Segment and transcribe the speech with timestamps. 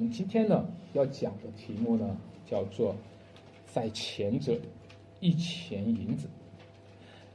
[0.00, 2.16] 们今天呢要讲的题目呢
[2.46, 2.96] 叫做
[3.70, 4.58] “在前者
[5.20, 6.26] 一钱银子”。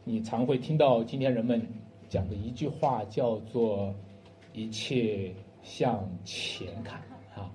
[0.03, 1.61] 你常会听到今天人们
[2.09, 3.93] 讲的一句话叫做
[4.51, 5.31] “一切
[5.61, 6.99] 向前看”
[7.37, 7.51] 啊，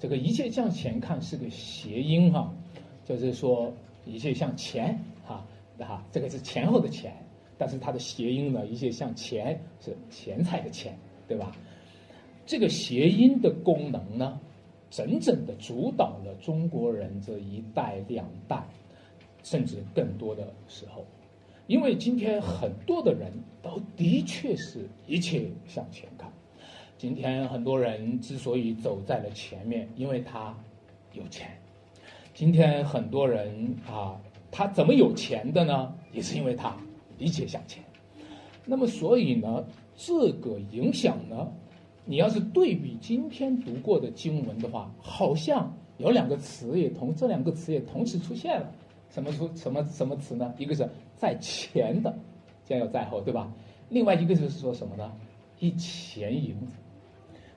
[0.00, 2.50] 这个“一切向前看”是个谐音哈，
[3.04, 3.70] 就是说
[4.06, 5.46] 一切向前哈，
[5.78, 7.14] 哈，这个是前后的前，
[7.58, 11.54] 但是它的谐音呢，一切向前是钱财的钱，对吧？
[12.46, 14.38] 这个谐音的功能呢，
[14.94, 18.62] 整整的主导了中国人这一代、两代，
[19.42, 21.04] 甚至更多的时候。
[21.66, 26.30] 因为今天很多的人都的确是一切向前看。
[26.96, 30.56] 今天很多人之所以走在了前面，因为他
[31.12, 31.50] 有钱。
[32.32, 34.16] 今天很多人啊，
[34.48, 35.92] 他怎么有钱的呢？
[36.12, 36.76] 也是因为他
[37.18, 37.82] 一切向前。
[38.64, 39.66] 那么，所以呢，
[39.96, 41.52] 这个影响呢？
[42.06, 48.70] 你要是对比今天读过的经文的话，好像有两个词也同这两个词也同时出现了，
[49.08, 50.52] 什么出什么什么词呢？
[50.58, 52.14] 一个是在前的，
[52.66, 53.50] 将要在后，对吧？
[53.88, 55.10] 另外一个就是说什么呢？
[55.60, 56.76] 一钱银子。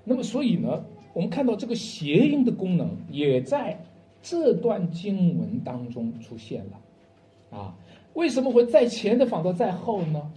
[0.05, 0.81] 那么所以呢，
[1.11, 3.77] 我们看到这个谐音的功能也在
[4.21, 7.75] 这段经文当中出现了，啊，
[8.13, 10.31] 为什么会在前的仿到在后呢？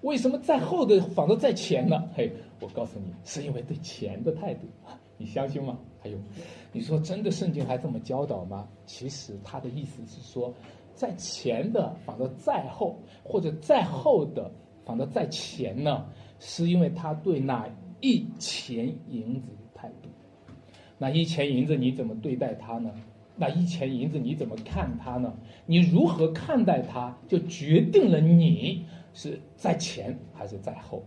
[0.00, 2.02] 为什么在后的仿到在前呢？
[2.16, 2.32] 嘿。
[2.64, 4.66] 我告诉你，是因为对钱的态度，
[5.18, 5.78] 你相信吗？
[6.00, 6.16] 还有，
[6.72, 8.66] 你说真的，圣经还这么教导吗？
[8.86, 10.52] 其实他的意思是说，
[10.94, 14.50] 在前的反到在后，或者在后的
[14.86, 16.06] 反到在前呢，
[16.38, 17.68] 是因为他对那
[18.00, 20.08] 一钱银子的态度。
[20.96, 22.90] 那一钱银子你怎么对待他呢？
[23.36, 25.34] 那一钱银子你怎么看他呢？
[25.66, 31.02] 你如何看待他，就决定了你是在前还是在后。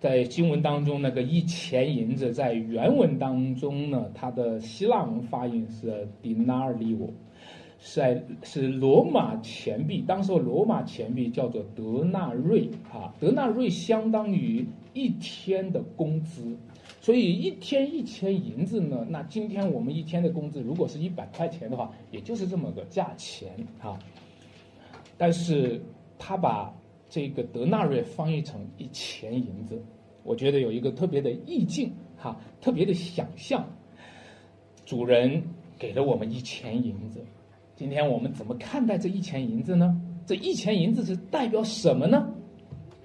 [0.00, 7.10] 在经文当中，那个一钱银子在原文当中呢，它的希腊文发音是 “dinarium”，
[7.78, 10.02] 是是罗马钱币。
[10.08, 16.56] 当时罗马钱币叫做德纳瑞啊，德纳瑞相当于一天的工资，
[17.02, 23.50] 所以一天一千银子呢，那今天我们一天的工资如果是一百块钱的话，也就是这么个价钱
[23.82, 23.98] 啊。
[25.18, 25.78] 但是
[26.18, 26.72] 他把。
[27.10, 29.82] 这个德纳瑞翻译成一钱银子，
[30.22, 33.68] 我觉得有一个特别的意境哈，特别的想象。
[34.86, 35.42] 主人
[35.76, 37.20] 给了我们一钱银子，
[37.74, 40.00] 今天我们怎么看待这一钱银子呢？
[40.24, 42.32] 这一钱银子是代表什么呢？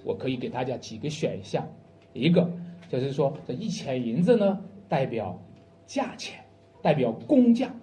[0.04, 1.66] 我可以给大家几个选项，
[2.12, 2.48] 一个
[2.88, 5.36] 就是说这一钱银子呢代表
[5.84, 6.40] 价钱，
[6.80, 7.74] 代表工价，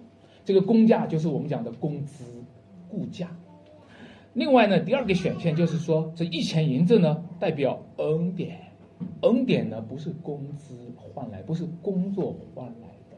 [0.42, 2.24] 这个工价就是我们讲的工资、
[2.92, 3.30] 物价。
[4.34, 8.58] 另外呢，第二个选项就是说，这一钱银子呢代表恩典，
[9.22, 13.16] 恩典呢不是工资换来，不是工作换来的。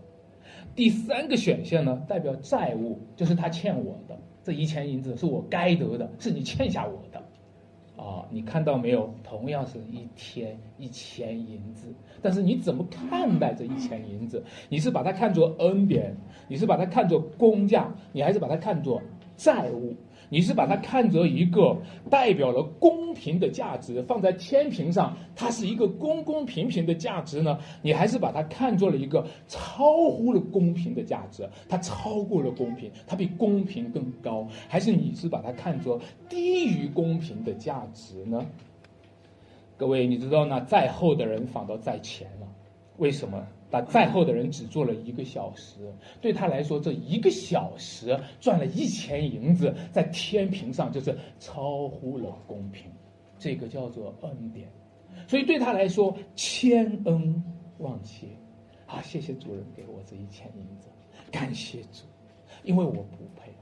[0.75, 7.23] 第三个选项呢代表债务，就是他欠我的这一钱银子是我该得的，是你欠下我的。
[7.97, 9.09] 啊，你看到没有？
[9.25, 11.89] 同样是一天一钱银子，
[12.21, 14.45] 但是你怎么看待这一钱银子？
[14.69, 16.15] 你是把它看作恩典，
[16.47, 19.01] 你是把它看作工价，你还是把它看作
[19.35, 19.95] 债务？
[20.29, 21.77] 你是把它看作一个
[22.11, 27.59] 代表了公平的价值，放在天平上，它是一个公公平平的价值呢？
[27.83, 34.47] 你还是把它看作了一个超乎了公平的价值，它超过了公平，它比公平更高？
[34.69, 38.45] 还是你是把它看作低于公平的价值呢？
[39.77, 42.47] 各位，你知道那在后的人反倒在前了，
[42.97, 43.47] 为什么？
[43.71, 52.91] 那在后的人只做了一个小时，对他来说，这一个小时赚了一钱银子，在天平上就是超乎了公平，
[53.39, 54.69] 这个叫做恩典。
[55.27, 57.43] 所以对他来说，千恩
[57.79, 58.29] 万谢
[58.87, 59.03] 啊！
[59.03, 60.89] 谢谢主人给我这一千银子，
[61.33, 62.05] 感谢主，
[62.63, 63.53] 因为我不配。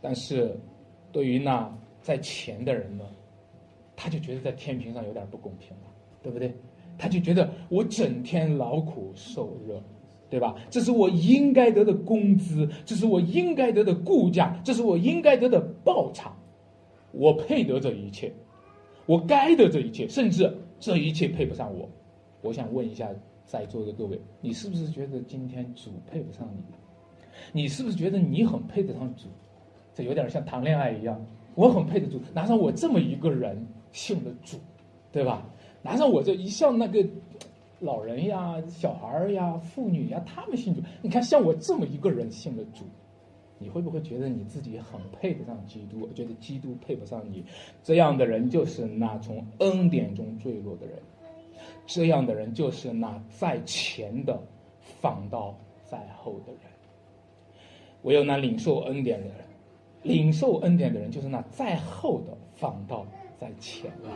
[0.00, 0.56] 但是，
[1.10, 1.68] 对于那
[2.00, 3.04] 在前的人呢，
[3.96, 5.88] 他就觉得在天平上有点不公平了，
[6.22, 6.54] 对不对？
[6.98, 9.82] 他就觉得我整天劳苦受热，
[10.28, 10.54] 对吧？
[10.70, 16.34] 这是我应该得的工资，这是我应该得的顾价，这是我应该得的报偿，
[17.12, 18.32] 我配得这一切，
[19.06, 21.88] 我该得这一切，甚至这一切配不上我。
[22.42, 23.08] 我想问一下
[23.44, 26.62] 在座的各位，你是不是觉得今天主配不上你？
[27.52, 29.26] 你是不是觉得你很配得上主？
[29.94, 34.58] 这有点像谈恋爱一样，我很配得主，拿上我这么一个人信的主，
[35.10, 35.46] 对吧？
[35.86, 37.06] 拿上我这一向那个
[37.78, 40.82] 老人呀、小孩呀、妇女呀，他们信主。
[41.00, 42.84] 你看，像我这么一个人信了主，
[43.56, 46.08] 你会不会觉得你自己很配得上基督？
[46.12, 47.44] 觉得基督配不上你？
[47.84, 50.98] 这样的人就是那从恩典中坠落的人，
[51.86, 54.42] 这样的人就是那在前的
[54.80, 56.60] 放到在后的人。
[58.02, 59.36] 唯有那领受恩典的人，
[60.02, 63.06] 领受恩典的人，就是那在后的放到
[63.38, 64.08] 在前的。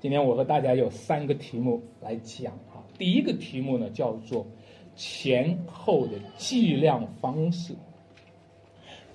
[0.00, 2.78] 今天我和大家有三个题目来讲啊。
[2.96, 4.46] 第一个题目呢，叫做
[4.94, 7.74] 前后的计量方式。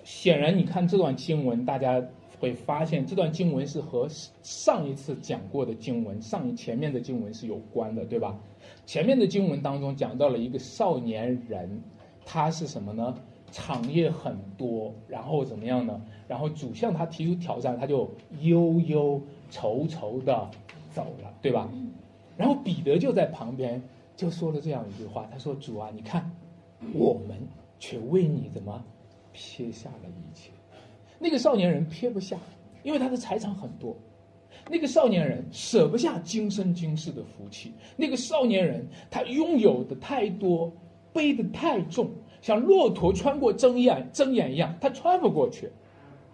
[0.03, 2.05] 显然，你看这段经文，大家
[2.37, 4.09] 会发现这段经文是和
[4.41, 8.37] 上一次讲过的经文、上前面的经文是有关的，对吧？
[8.85, 11.81] 前面的经文当中讲到了一个少年人，
[12.25, 13.15] 他是什么呢？
[13.51, 16.01] 场业很多，然后怎么样呢？
[16.27, 20.49] 然后主向他提出挑战，他就忧忧愁愁的
[20.93, 21.69] 走了，对吧？
[22.37, 23.81] 然后彼得就在旁边
[24.15, 26.31] 就说了这样一句话，他说：“主啊，你看，
[26.93, 27.37] 我们
[27.79, 28.83] 却为你怎么？”
[29.35, 30.51] 撇下了一切，
[31.17, 32.37] 那个少年人撇不下，
[32.83, 33.97] 因为他的财产很多。
[34.69, 37.73] 那个少年人舍不下今生今世的福气。
[37.97, 40.71] 那个少年人他拥有的太多，
[41.11, 42.11] 背的太重，
[42.41, 45.67] 像骆驼穿过针眼针眼一样，他穿不过去。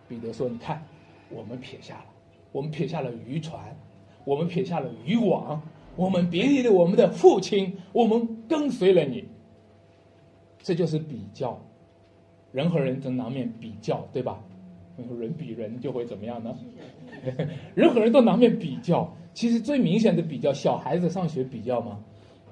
[0.09, 0.85] 彼得说：“你看，
[1.29, 2.05] 我们撇下了，
[2.51, 3.73] 我们撇下了渔船，
[4.25, 5.61] 我们撇下了渔网，
[5.95, 9.25] 我们别离了我们的父亲，我们跟随了你。
[10.61, 11.59] 这就是比较。”
[12.51, 14.39] 人和人都难免比较，对吧？
[15.19, 16.53] 人比人就会怎么样呢？
[17.75, 19.09] 人和人都难免比较。
[19.33, 21.99] 其实最明显的比较，小孩子上学比较吗？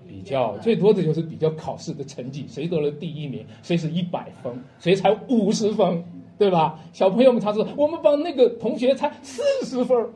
[0.07, 6.01] 比较最多的就是比较考试的成绩，谁得了第一名，谁是一百分，谁才五十分，
[6.37, 6.79] 对吧？
[6.93, 10.07] 小朋友们常说，我们班那个同学才四十分，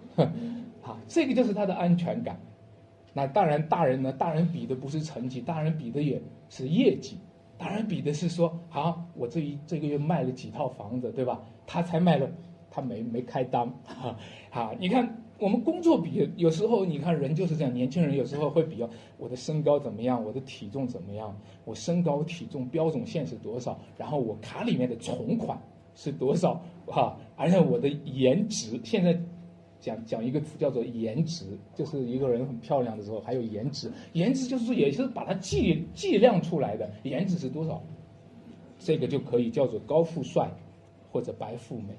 [1.07, 2.39] 这个就是他的安全感。
[3.13, 4.13] 那当然，大人呢？
[4.13, 7.17] 大人比的不是成绩，大人比的也是业绩。
[7.57, 11.43] 当然，比的是说，好，我这一这个月卖了几套房子，对吧？
[11.67, 12.31] 他才卖了，
[12.69, 14.15] 他没没开单，哈，
[14.49, 25.61] 好，你看我们工作比，有时候你看人就是这样，年轻人有时候会比较我的身高怎么样，我的体重怎么样，我身高体重标准线是多少，然后我卡里面的存款
[25.95, 29.21] 是多少，哈，而且我的颜值现在。
[29.81, 31.45] 讲讲一个词叫做颜值，
[31.75, 33.92] 就是一个人很漂亮的时候还有颜值。
[34.13, 37.81] 颜值就是说，也是把它计计量出来的，颜值是多少，
[38.80, 40.50] 这个就可以叫做高富帅，
[41.12, 41.95] 或者白富美。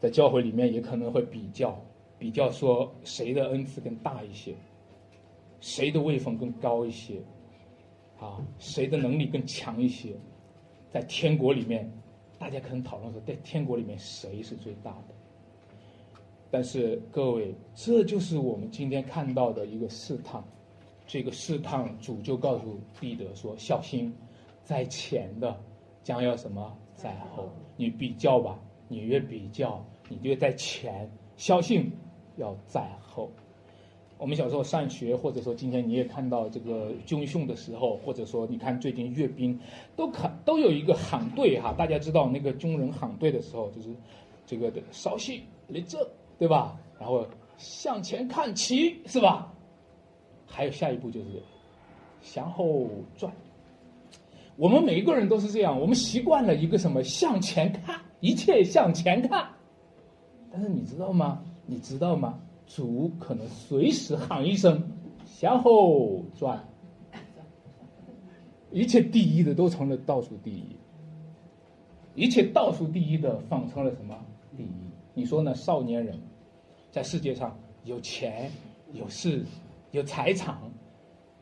[0.00, 1.78] 在教会里面也可能会比较，
[2.18, 4.54] 比较说谁的恩赐更大一些，
[5.60, 7.20] 谁的位分更高一些，
[8.18, 10.14] 啊，谁的能力更强一些。
[10.90, 11.90] 在天国里面，
[12.38, 15.17] 大家可能讨论说，在天国里面谁是最大的？
[16.50, 20.42] 但是各位，这就是我们今天看到的一个试探。
[21.06, 24.12] 这个试探主就告诉彼得说：“小心，
[24.62, 25.58] 在前的
[26.02, 27.50] 将要什么在后。
[27.76, 28.58] 你比较吧，
[28.88, 31.10] 你越比较，你越在前。
[31.36, 31.90] 小心
[32.36, 33.30] 要在后。”
[34.18, 39.58] 我们小时候上学，或者说今天你也看到这个军训的时候，或者说你看最近阅兵，
[39.96, 41.72] 都看都有一个喊队哈。
[41.72, 43.94] 大家知道那个军人喊队的时候，就是
[44.44, 46.04] 这个的稍息立正。
[46.38, 46.78] 对吧？
[46.98, 47.26] 然后
[47.56, 49.52] 向前看齐，是吧？
[50.46, 51.26] 还有下一步就是
[52.22, 53.32] 向后转。
[54.56, 59.48] 我们每一个人都是这样，我们习惯了一个什么向前看，一切向前看。
[60.50, 61.42] 但是你知道吗？
[61.66, 62.38] 你知道吗？
[62.66, 64.82] 主可能随时喊一声
[65.24, 66.68] 向后转，
[68.70, 70.76] 一切第一的都成了倒数第一，
[72.14, 74.18] 一切倒数第一的放成了什么
[74.56, 74.72] 第一？
[75.14, 75.54] 你说呢？
[75.54, 76.18] 少年人。
[76.90, 78.50] 在世界上有钱
[78.92, 79.44] 有势
[79.90, 80.58] 有财产，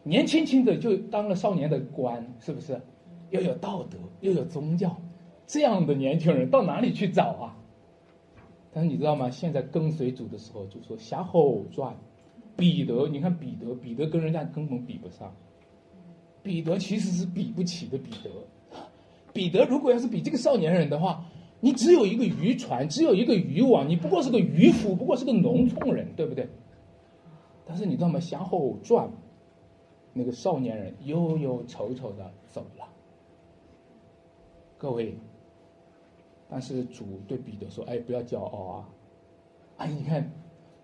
[0.03, 2.81] 年轻轻的就当了少年的官，是不是？
[3.31, 4.97] 又有道德又有宗教，
[5.47, 7.57] 这样的年轻人到哪里去找啊？
[8.73, 9.31] 但是你知道吗？
[9.31, 11.97] 现在跟随主的时候，就说瞎吼转。
[12.57, 15.35] 彼得，你看彼得，彼得跟人家根本比不上。
[16.43, 17.99] 彼得其实是比不起的。
[17.99, 18.31] 彼得，
[19.33, 21.25] 彼得如果要是比这个少年人的话。
[21.67, 26.49] 你只有一个渔船，只有一个渔网，你不过是个渔夫，不过是个农村人，对不对？
[27.67, 28.21] 但是你知道吗？
[28.21, 29.11] 向后转，
[30.13, 32.87] 那个少年人忧忧愁愁的走了。
[34.79, 35.19] 各位，
[36.49, 38.89] 但是主对彼得说：“哎，不要骄傲啊！
[39.79, 40.31] 哎，你看，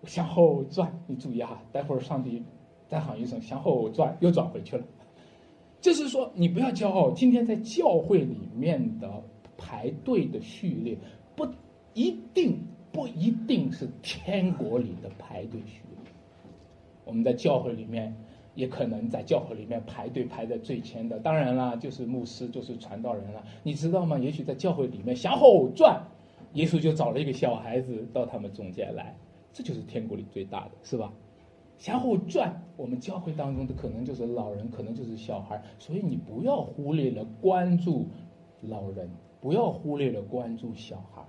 [0.03, 2.43] 向后转，你注意哈，待会儿上帝
[2.89, 4.83] 再喊一声向后转，又转回去了。
[5.79, 7.11] 就是说，你不要骄傲。
[7.11, 9.23] 今天在教会里面的。”
[9.63, 10.97] 排队的序列
[11.37, 11.47] 不
[11.93, 12.59] 一定
[12.91, 16.11] 不一定是天国里的排队序列。
[17.05, 18.13] 我们在教会里面
[18.55, 23.41] 也可能在教会里面排队排在最前的，当然啦，就是牧师，就是传道人了。
[23.63, 24.19] 你知道吗？
[24.19, 26.03] 也许在教会里面向后转，
[26.53, 29.15] 耶稣就找了一个小孩子到他们中间来，
[29.53, 31.13] 这就是天国里最大的，是吧？
[31.79, 38.07] 向后转，我们教会当中的可能就是老人，可能就是小孩，所以你不要忽略了关注
[38.61, 39.09] 老人，
[39.43, 41.21] 不要忽略了关注小孩。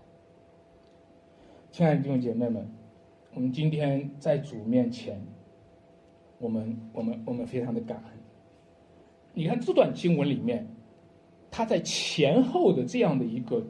[1.73, 2.65] 亲爱的弟兄姐妹们，
[3.35, 5.21] 我们今天在主面前，
[6.39, 8.13] 我们我们我们非常的感恩。
[9.33, 10.65] 你看这段经文里面，
[11.51, 13.67] 他在前后的这样的一个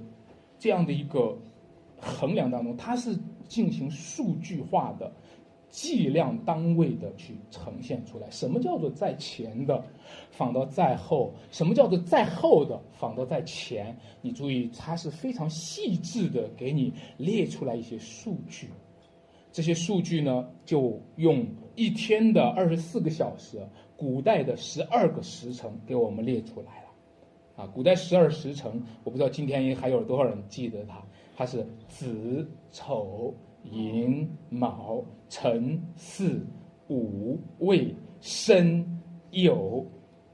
[0.58, 1.34] 这样的一个
[1.98, 5.10] 衡量当中，它是进行数据化的。
[5.74, 9.84] 计量单位的去呈现出来，什么叫做在前的
[10.30, 11.34] 放到在后？
[11.50, 13.96] 什么叫做在后的放到在前？
[14.22, 18.68] 你注意，它是非常细致的给你列出来一些数据。
[19.50, 23.58] 这些数据呢，就用一天的二十四个小时，
[23.96, 27.64] 古代的十二个时辰给我们列出来了。
[27.64, 31.02] 啊，古代十二时辰，我不知道今天还有多少人记得它？
[31.36, 33.34] 它是子丑。
[33.70, 36.40] 寅卯辰巳
[36.88, 38.84] 午未申
[39.32, 39.84] 酉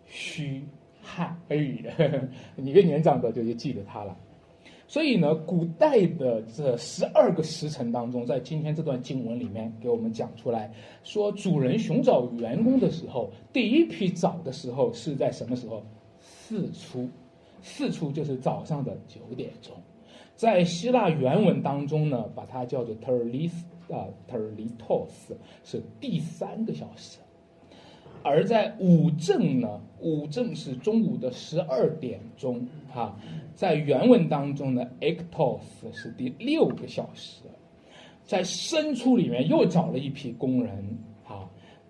[0.04, 0.64] 戌
[1.00, 4.16] 亥，哎，你个年长的就就记得它了。
[4.86, 10.72] 所以呢，古代的这十二个时辰当中，在今天这段经文里面给我们讲出来，
[11.04, 15.80] 说主人寻找员工的时候，第一批找的时候是在什么时候？
[16.48, 17.08] 巳初，
[17.62, 19.72] 巳初就是早上的九点钟。
[20.40, 23.52] 在希腊原文当中呢，把它叫做 terlis
[23.90, 27.18] 啊 terlitos，是第三个小时；
[28.22, 33.14] 而在午正呢，午正是中午的十二点钟哈，
[33.54, 35.60] 在原文当中呢，ectos
[35.92, 37.42] 是第六个小时；
[38.24, 40.82] 在申初里面又找了一批工人
[41.22, 41.46] 哈，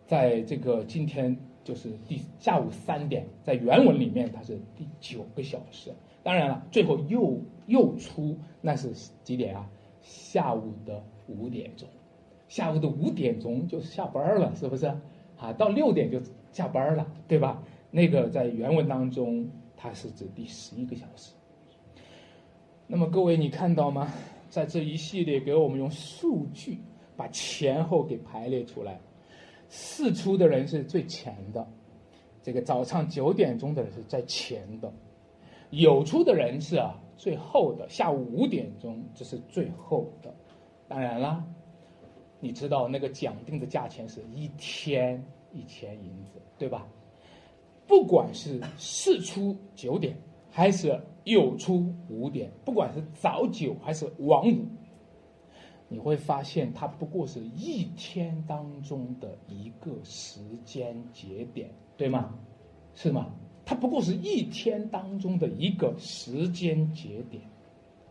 [0.08, 5.92] 在这个今天就是第下午三点，在原文里面它是第九个小时。
[6.22, 8.92] 当然了，最后又又出，那是
[9.24, 9.68] 几点啊？
[10.00, 11.88] 下午的五点钟，
[12.48, 14.86] 下午的五点钟就下班了，是不是？
[15.38, 16.20] 啊，到六点就
[16.52, 17.62] 下班了，对吧？
[17.90, 21.32] 那个在原文当中，它是指第十一个小时。
[22.86, 24.12] 那么各位，你看到吗？
[24.48, 26.78] 在这一系列给我们用数据
[27.16, 29.00] 把前后给排列出来，
[29.68, 31.66] 四出的人是最前的，
[32.42, 34.92] 这个早上九点钟的人是在前的。
[35.70, 40.34] 有出的人是啊，最后的下午五点钟，这是最后的。
[40.88, 41.44] 当然啦，
[42.40, 46.86] 你知道那个讲定的价钱是一天一千银子，对吧？
[47.86, 50.16] 不管是事出九点，
[50.50, 54.66] 还是有出五点，不管是早九还是晚五，
[55.88, 62.34] 你会发现它不过是一天当中的一个时间节点，对吗？
[62.94, 63.32] 是吗？
[63.70, 67.40] 它不过是一天当中的一个时间节点，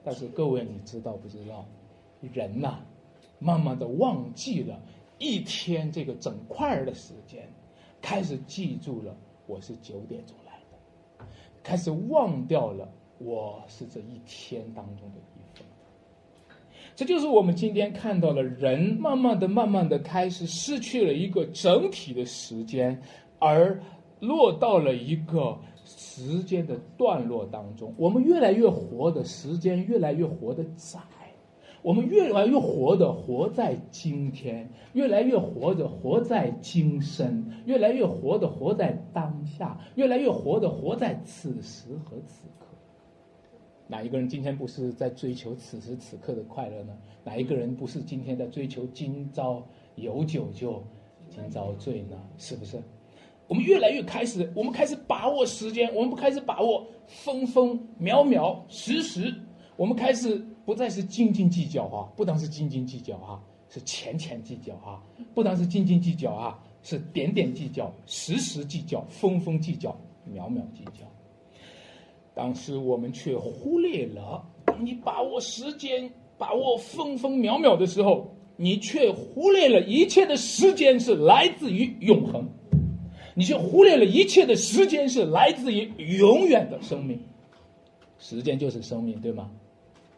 [0.06, 1.66] 但是各位你知道不知道？
[2.34, 2.78] 人呐，
[3.40, 4.80] 慢慢的忘记了
[5.18, 7.46] 一天这个整块的时间，
[8.02, 9.14] 开始记住了
[9.48, 11.26] 我是九点钟来的，
[11.62, 15.68] 开始忘掉了我是这一天当中的一份。
[16.96, 22.98] 这就是我们今天看到了人慢慢的、慢慢的开始失去了一个整体的时间，
[23.40, 23.78] 而。
[24.20, 31.00] 落到了一个时间的段落当中，我们越来越活的时间越来越活的窄，
[31.82, 42.66] 我们越来越活的活在今天，越来越活的活在今生，越来越活的活在当下，越来越活的活在此时和此刻。
[43.88, 46.96] 哪一个人今天不是在追求此时此刻的快乐呢？
[47.24, 50.84] 哪一个人不是今天在追求今朝有酒就
[51.30, 52.16] 今朝醉呢？
[52.38, 52.78] 是不是？
[53.50, 59.34] 我们越来越开始，我们开始把握时间，我们不开始把握分分秒秒时时，
[59.76, 65.02] 我们开始不再是斤斤计较哈，不单是斤斤计较哈，是钱钱计较哈，
[65.34, 71.08] 不单是斤斤计较啊，是点点计较，时时计较，分分计较，秒秒计较。
[72.36, 82.48] 当时我们却忽略了，当你把握时间、把握分分秒秒的时候，你却忽略了一切的时间是来自于永恒。
[83.40, 87.18] 你却忽略了一切的时间是来自于永远的生命，
[88.18, 89.50] 时间就是生命，对吗？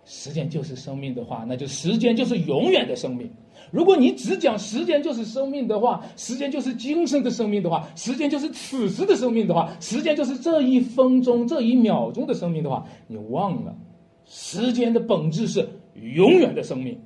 [0.06, 3.30] 时间就是生命的话，那就时间就是永远的生命。
[3.70, 13.78] 如果你只讲时间就是生命的话，时间就是今生的生命的话，时间就是此时的生命的话，时间就是这一分钟、这一秒钟的生命的话，你忘了，
[14.26, 15.70] 时间的本质是
[16.16, 17.00] 永远的生命。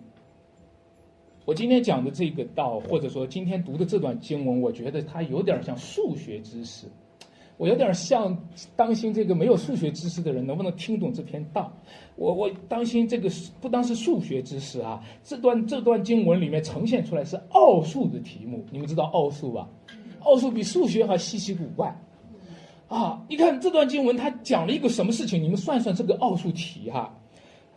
[1.46, 6.88] 我今天讲的这个道，或者说今天读的这段经文，我觉得它有点像数学知识。
[7.58, 8.38] 我有点像
[8.76, 11.72] 担心这个没有数学知识的人能不能听懂这篇道。
[12.18, 13.30] 我我担心这个
[13.62, 18.66] 不单是数学知识啊，这段这段经文里面呈现出来是奥数的题目。
[18.72, 19.70] 你们知道奥数吧？
[20.22, 21.96] 奥数比数学还稀奇古怪。
[22.88, 25.42] 啊，你看这段经文，它讲了一个什么事情？
[25.42, 27.16] 你们算算这个奥数题哈。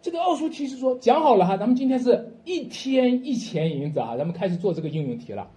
[0.00, 5.50] 这个奥数题是说讲好了哈，咱们今天是一天一钱银子啊，咱们开始做这个应用题了。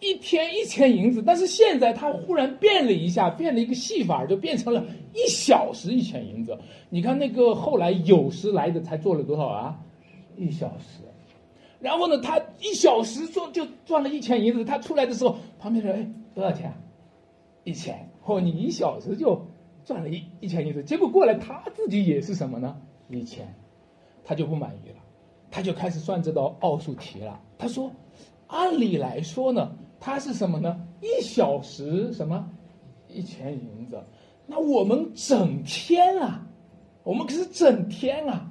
[0.00, 6.58] 一天一千银子，但是现在它忽然变了一下，变了一个戏法，就变成了一小时一千银子。
[6.90, 9.78] 你看那个后来有时来的才做了多少啊？
[10.36, 11.04] 一小时。
[11.78, 14.64] 然后呢，他一小时赚就赚了一千银子。
[14.64, 16.72] 他出来的时候，旁边人哎多少钱？
[17.64, 18.08] 一千。
[18.24, 19.40] 哦，你一小时就
[19.84, 20.82] 赚了一一千银子。
[20.82, 22.76] 结果过来他自己也是什么呢？
[23.08, 23.46] 一千，
[24.24, 24.96] 他就不满意了，
[25.50, 27.40] 他就开始算这道奥数题了。
[27.58, 27.90] 他说，
[28.46, 29.72] 按理来说呢。
[30.04, 30.84] 它是什么呢？
[31.00, 32.50] 一小时什么
[33.06, 34.02] 一钱银子？
[34.48, 36.44] 那我们整天啊，
[37.04, 38.50] 我们可是整天啊，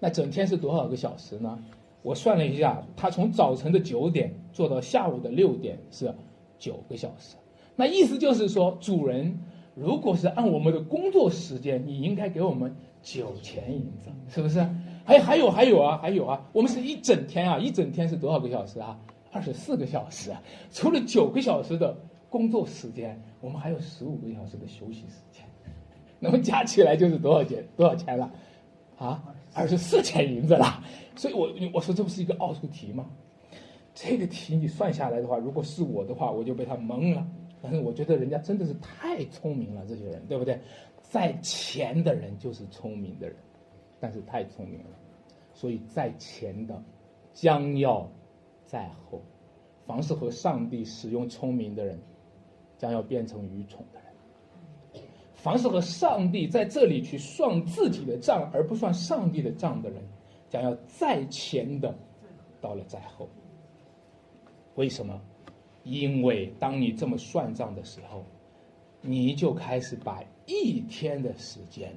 [0.00, 1.58] 那整天是多少个小时呢？
[2.00, 6.10] 我算了一下，他从早晨的九点做到下午的六点是
[6.58, 7.36] 九个小时。
[7.76, 9.38] 那意思就是说，主人
[9.74, 14.60] 如果是按我们的工作时间，你应该给我们九钱银子，是不是？
[15.04, 18.98] 还还有还有啊，还有啊，我们是一整天啊，一整天是多少个小时啊？
[19.32, 21.96] 二十四个小时啊，除了九个小时的
[22.28, 25.44] 工作时间，我们还有十五个小时的休息时间，
[26.20, 27.64] 那么加起来就是多少钱？
[27.76, 28.30] 多少钱了？
[28.98, 29.22] 啊，
[29.54, 30.82] 二十四钱银子了。
[31.16, 33.06] 所以我我说这不是一个奥数题吗？
[33.94, 37.26] 这个题你算下来的话，如果是我的话，我就被他蒙了。
[37.60, 40.60] 但是我觉得人家真的是太聪明了，这些人对不对？
[41.08, 43.36] 在前的人就是聪明的人，
[43.98, 44.90] 但是太聪明了，
[45.52, 46.80] 所以在前的
[47.32, 48.08] 将要。
[48.70, 49.22] 在后，
[49.86, 51.98] 凡是和上帝使用聪明的人，
[52.76, 60.02] 将要变成愚蠢的人；凡是和上帝在这里去算自己的账而不算上帝的账的人，
[60.50, 61.96] 将要在前的
[62.60, 63.26] 到了在后。
[64.74, 65.18] 为什么？
[65.82, 68.22] 因为当你这么算账的时候，
[69.00, 71.92] 你就开始把一天的时间。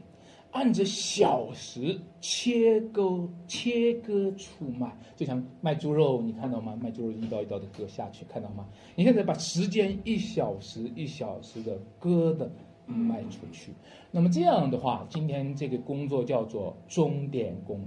[0.52, 6.78] 按着小时切割切割出卖，就像卖猪肉，你看到吗？
[6.82, 8.68] 卖猪肉一刀一刀的割下去，看到吗？
[8.96, 12.52] 你现在把时间一小时一小时的割的
[12.86, 13.72] 卖出去，
[14.12, 17.80] 那么这样的话，今天这个工作叫做钟点工，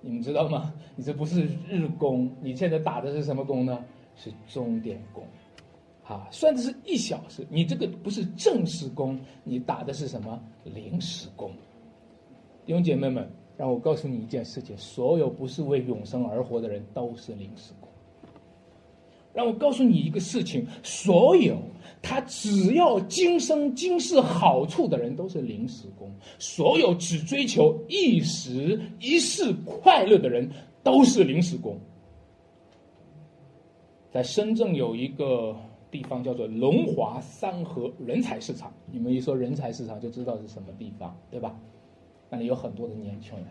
[0.00, 0.72] 你们知道吗？
[0.94, 3.84] 你这不是日工，你现在打的是什么工呢？
[4.14, 5.24] 是钟点工，
[6.08, 11.52] 啊，算的是一小时，你这个不是正式工，你打的是什么临时工？
[12.64, 17.90] 弟兄姐妹们，让我告诉你一件事情：所有不是为永生而活的人都是临时工。
[19.34, 21.58] 让我告诉你一个事情：所有
[22.00, 30.50] 他只要今生今世好处的人都是临时工；所有只追求一时一世快乐的人
[30.82, 31.78] 都是临时工。
[34.10, 35.54] 在深圳有一个
[35.90, 41.58] 地方叫做龙华三河人才市场，你们一说人才市场就知道是什么地方，对吧？
[42.30, 43.46] 那里有很多的年轻人，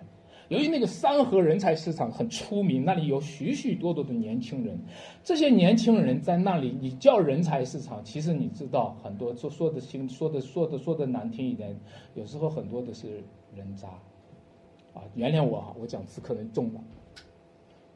[0.49, 4.79] 由于那个三河人才市场很出名，那里有许许多多的年轻人。
[5.23, 11.75] 这些年轻人在那里，你叫人才市场，其实你知道很多说说的心，说的说的说的难听一点，
[12.13, 13.23] 有时候很多的是
[13.55, 13.87] 人渣。
[14.93, 16.81] 啊，原谅我哈，我讲词可能重了，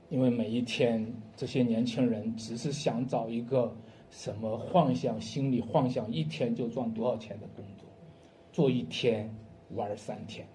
[0.10, 3.72] 因为每一天这些年轻人只是想找一个
[4.12, 7.90] 什么幻想，心里幻想一天就赚多少钱的工作，
[8.52, 9.34] 做一天
[9.74, 10.46] 玩三天。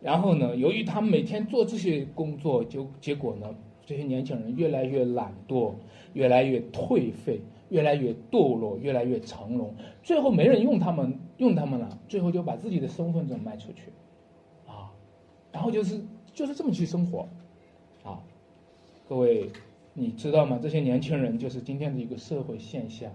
[0.00, 0.54] 然后呢？
[0.54, 3.52] 由于他们每天做这些工作，就结果呢，
[3.84, 5.74] 这些年轻人越来越懒惰，
[6.12, 9.74] 越来越颓废，越来越堕落，越来越成龙。
[10.02, 13.90] 最后没人用他们，用他们了，最后就把自己的身份证卖出去，
[14.66, 14.92] 啊，
[15.50, 16.00] 然后就是
[16.32, 17.26] 就是这么去生活，
[18.04, 18.22] 啊，
[19.08, 19.50] 各位，
[19.98, 20.60] 你知道吗？
[20.62, 23.10] 这些年轻人就是今天的一个社会现象。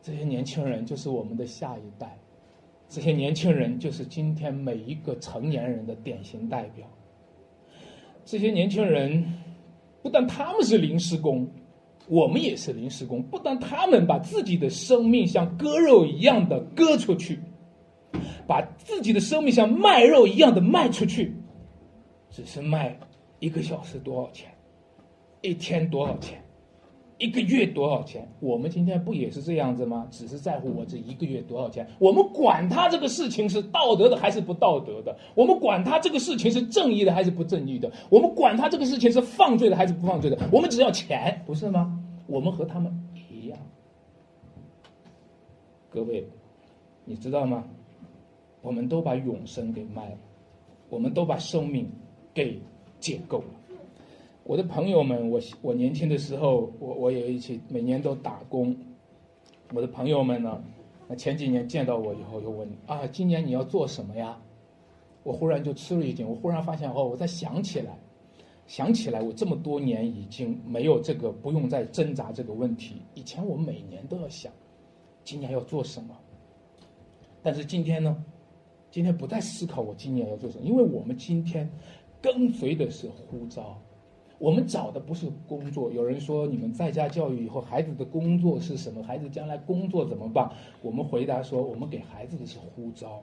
[0.00, 2.16] 这些年轻人就是我们的下一代。
[2.88, 6.86] 这些年轻人就是今天每一个成年人的典型代表。
[8.24, 9.24] 这些年轻人
[10.02, 11.50] 不但他们是临时工，
[12.06, 13.20] 我们也是临时工。
[13.24, 17.40] 不但他们把自己的生命像割肉一样的割出去，
[18.46, 21.34] 把自己的生命像卖肉一样的卖出去，
[22.30, 22.96] 只是卖
[23.40, 24.48] 一个小时多少钱，
[25.44, 26.40] 一天多少钱。
[27.18, 28.28] 一个月多少钱？
[28.40, 30.08] 我们今天不也是这样子吗？
[30.10, 31.86] 只是在乎我这一个月多少钱。
[31.98, 40.36] 我们管他这个事情是道德的还是不道德的，我们管他这个事情是正义的还是不正义的，我们管他这个事情是犯罪的还是不犯罪的。
[40.50, 42.02] 我们只要钱，不是吗？
[42.26, 42.92] 我们和他们
[43.30, 43.56] 一样。
[45.88, 46.26] 各位，
[47.04, 47.64] 你知道吗？
[48.60, 50.18] 我们都把永生给卖了，
[50.88, 51.88] 我们都把生命
[52.34, 52.60] 给
[52.98, 53.44] 解构了。
[54.44, 58.76] 我的朋友们，我我年轻的时候，我我也一起每年都打工。
[59.72, 60.62] 我的朋友们呢，
[61.08, 64.38] 那前几年见到我以后，就问啊，今年你要做什么呀？
[65.22, 67.98] 我忽然就吃了一惊，我忽然发现哦，我在想起来，
[68.66, 72.96] 想起来，我这么多年已经没有这个不用再挣扎这个问题。
[73.14, 74.52] 以前我每年都要想，
[75.24, 76.14] 今年要做什么，
[77.42, 78.22] 但是今天呢，
[78.90, 81.66] 今天不再思考我今年要做什么，因为我们今天
[82.20, 83.80] 跟随的是呼召。
[84.44, 85.90] 我们找的不是工作。
[85.90, 89.02] 有人说你们在家教育以后，孩子的工作是什么？
[89.02, 90.46] 孩子将来工作怎么办？
[90.82, 93.22] 我们回答说，我们给孩子的是呼召。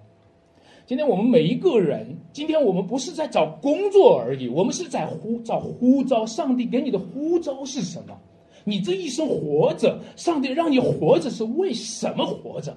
[0.87, 6.25] 今天我们每一个人，今天我们不是在找工作而已，我们是在呼找呼召。
[6.25, 8.17] 上帝给你的呼召是什么？
[8.63, 12.75] 你这一生活着，上帝让你活着是为什么活着？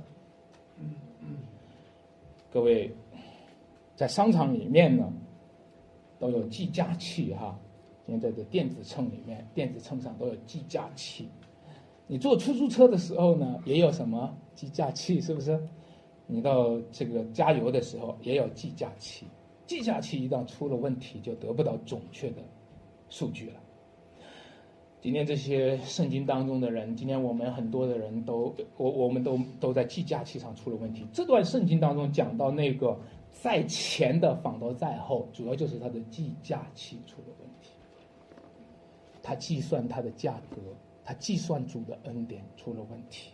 [2.53, 2.95] 各位，
[3.97, 5.11] 在商场里面呢，
[6.19, 7.59] 都有计价器哈。
[8.07, 11.29] 现在的电子秤里面，电子秤上都有计价器。
[12.07, 15.59] 你坐出租车的时候呢，也有什么计价器，是不是？
[16.27, 19.27] 你到这个加油的时候也有计价器。
[19.67, 22.43] 计价器一旦出了问题，就得不到准确的
[23.09, 23.55] 数据了。
[25.01, 31.07] 今天这些圣经当中的人，今天我们很多的人都，我我们都都在计价器上出了问题。
[31.13, 32.99] 这段圣经当中讲到那个
[33.31, 37.44] 在前的仿到在后，主要就是他的计价器出了问题。
[39.25, 40.61] 他计算它的价格，
[41.03, 43.31] 他计算主的恩典出了问题。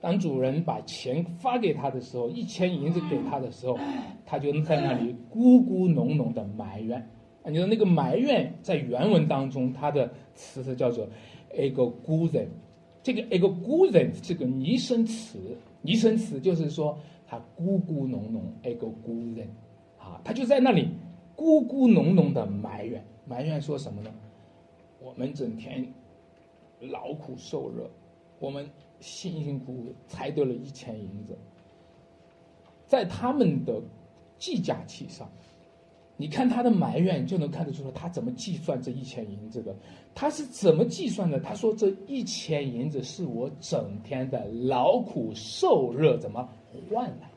[0.00, 3.78] 当主人把钱发给他的时候，一千银子给他的时候，
[4.26, 6.98] 他就在那里咕咕哝哝的埋怨。
[7.42, 11.08] 啊，你说那个埋怨在原文当中，它的词是叫做
[11.54, 12.48] “ego guzen”。
[13.02, 19.46] 这个 “ego guzen” 这个拟声词，拟声词就是说他咕咕哝哝 “ego guzen”，
[19.96, 20.88] 啊，他就在那里
[21.36, 24.10] 咕咕哝哝的埋怨，埋怨说什么呢？
[25.00, 25.86] 我们整天
[26.80, 27.90] 劳苦受热，
[28.38, 28.68] 我们
[29.00, 31.36] 辛辛苦苦才得了一千银子，
[32.86, 33.80] 在他们的
[34.38, 35.30] 计价器上，
[36.16, 39.76] 你看他的埋怨，就能看得出来他怎么计算这一千银子的。
[40.14, 41.38] 他是怎么计算的？
[41.38, 46.48] 他说这一千银子是我整天的劳苦受热怎么
[46.90, 47.36] 换来的？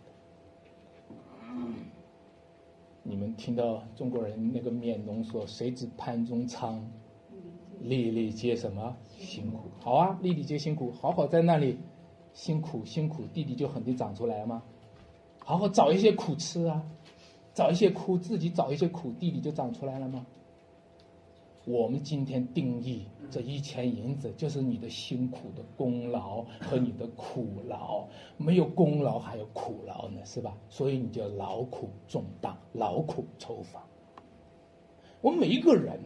[3.04, 6.82] 你们听到中国人那个面农说：“谁知盘中餐？”
[7.82, 9.70] 粒粒皆什么辛苦？
[9.80, 10.92] 好啊，粒粒皆辛苦。
[10.92, 11.80] 好好在那里
[12.34, 14.64] 辛苦辛苦，弟弟就肯定长出来吗？
[15.40, 16.84] 好好找一些苦吃啊，
[17.54, 20.26] 找一些苦，自己找一些苦，弟弟就长出来了吗？
[21.66, 28.08] 我们今天定义这一钱银子，就是你的辛苦的功劳和你的苦劳。
[28.38, 30.58] 没有功劳还有苦劳呢，是吧？
[30.70, 33.82] 所以你就劳苦重担，劳苦愁烦。
[35.22, 35.98] 我们每一个人。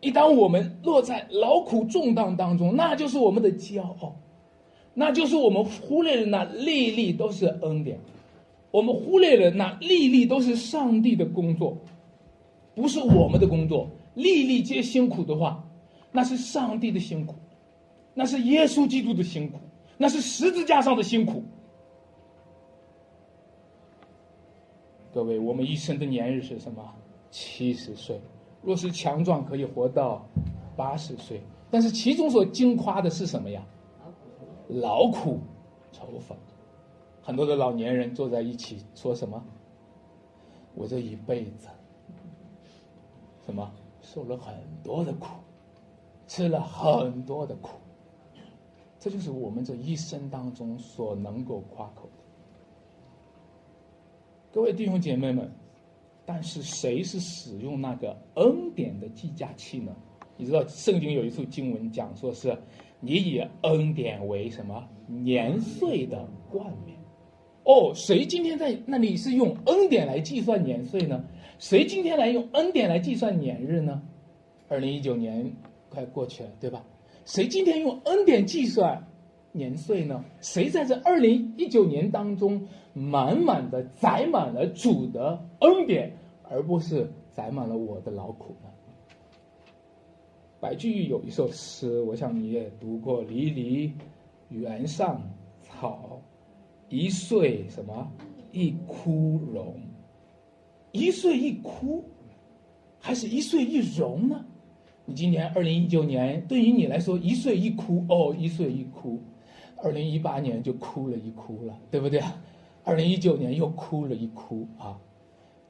[0.00, 4.16] 一旦我们落在劳苦重担当中，那就是我们的骄傲，
[4.94, 7.98] 那就是我们忽略了那粒粒都是恩典，
[8.70, 11.76] 我们忽略了那粒粒都是上帝的工作，
[12.74, 13.88] 不是我们的工作。
[14.14, 15.64] 粒粒皆辛苦的话，
[16.10, 17.34] 那是上帝的辛苦，
[18.14, 19.58] 那是耶稣基督的辛苦，
[19.96, 21.44] 那是十字架上的辛苦。
[25.12, 26.82] 各位，我们一生的年日是什么？
[27.30, 28.18] 七十岁。
[28.62, 30.26] 若是强壮，可以活到
[30.76, 33.62] 八十岁，但是其中所惊夸的是什么呀？
[34.68, 35.40] 劳苦
[35.90, 36.36] 愁烦。
[37.22, 39.42] 很多的老年人坐在一起说什么？
[40.74, 41.68] 我这一辈子，
[43.46, 45.26] 什么受了很多的苦，
[46.26, 47.70] 吃了很多的苦，
[48.98, 52.22] 这就是我们这一生当中所能够夸口的。
[54.52, 55.50] 各位弟兄姐妹们。
[56.32, 59.92] 但是谁是使用那个恩典的计价器呢？
[60.36, 62.56] 你知道圣经有一处经文讲说是，
[63.00, 66.96] 你以恩典为什么年岁的冠冕？
[67.64, 71.24] 哦，谁今天在那里是用恩典来计算年岁呢？
[71.58, 74.00] 谁今天来用恩典来计算年日呢？
[74.68, 75.52] 二零一九年
[75.88, 76.84] 快过去了，对吧？
[77.24, 79.04] 谁今天用恩典计算
[79.50, 80.24] 年岁呢？
[80.40, 86.16] 谁在这二零一九年当中满满的载满了主的恩典？
[86.50, 88.68] 而不是载满了我的劳苦呢？
[90.58, 93.92] 白居易有一首诗，我想你也读过：“离离
[94.48, 95.22] 原上
[95.62, 96.20] 草，
[96.88, 98.10] 一岁什么
[98.52, 99.74] 一枯荣？
[100.92, 102.04] 一岁一枯，
[102.98, 104.44] 还是一岁一荣呢？
[105.06, 109.18] 你今年二零一九年，对于你来说，一岁一枯哦，一岁一枯。
[109.82, 112.20] 二零一八年就枯了一枯了，对不对？
[112.84, 115.00] 二零一九年又枯了一枯啊！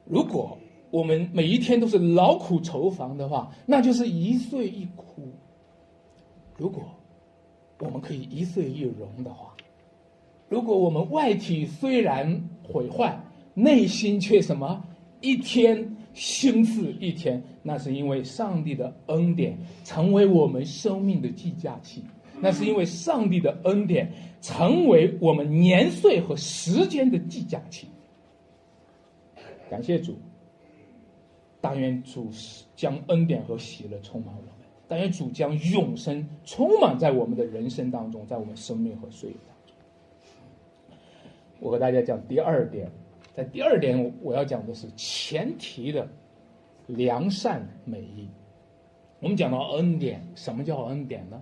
[0.05, 0.57] 如果
[0.91, 5.23] 我们每一天都是劳苦愁烦的话，那就是一岁一枯；
[6.57, 6.83] 如果
[7.79, 9.55] 我们可以一岁一荣的话，
[10.49, 13.19] 如果我们外体虽然毁坏，
[13.53, 14.85] 内心却什么
[15.21, 22.03] 一天心似一天，那是因为上帝的恩典成为我们生命的计价器。
[22.43, 27.87] 那是因为上帝的恩典成为我们年岁和时间的计价器。
[29.69, 30.17] 感谢主，
[31.61, 32.29] 但愿主
[32.75, 34.51] 将恩典和喜乐充满我们，
[34.87, 39.75] 但愿主将永生充满在我们的人生当中，在我们生命和岁月当中。
[41.59, 42.89] 我和大家讲第二点，
[43.35, 46.09] 在第二点我要讲的是前提的
[46.87, 48.27] 良善美意。
[49.19, 51.39] 我们讲到恩典，什么叫恩典呢？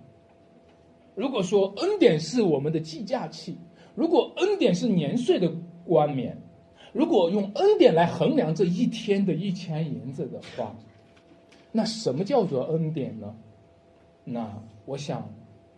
[1.16, 3.58] 如果说恩典是我们的计价器，
[3.96, 5.50] 如果恩典是年岁的
[5.86, 6.38] 冠冕，
[6.92, 10.76] 如果用恩典来衡量这一天的一千银子的话，
[11.72, 13.36] 那什么叫做恩典呢？
[14.24, 14.52] 那
[14.86, 15.28] 我想，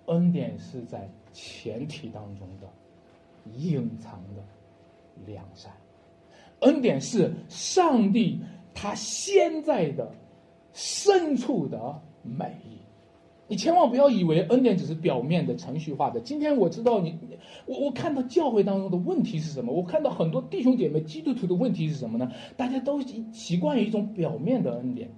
[0.08, 2.67] 恩典是在前提当中的
[3.58, 4.43] 隐藏的
[5.26, 5.71] 良善，
[6.60, 8.39] 恩典是上帝
[8.74, 10.12] 他现在的
[10.74, 12.81] 深处的美意。
[13.52, 16.22] 你千万不要以为恩典只是表面的、程序化的。
[16.22, 17.14] 今天我知道你，
[17.66, 19.74] 我我看到教会当中的问题是什么？
[19.74, 22.32] 我看到很多弟兄姐妹、基督徒的问题是什么呢？
[22.56, 23.02] 大家都
[23.34, 25.10] 习惯于一种表面的恩典，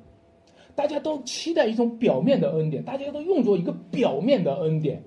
[0.73, 5.03] 大家都期待一种表面的恩典，大家都用作一个表面的恩典，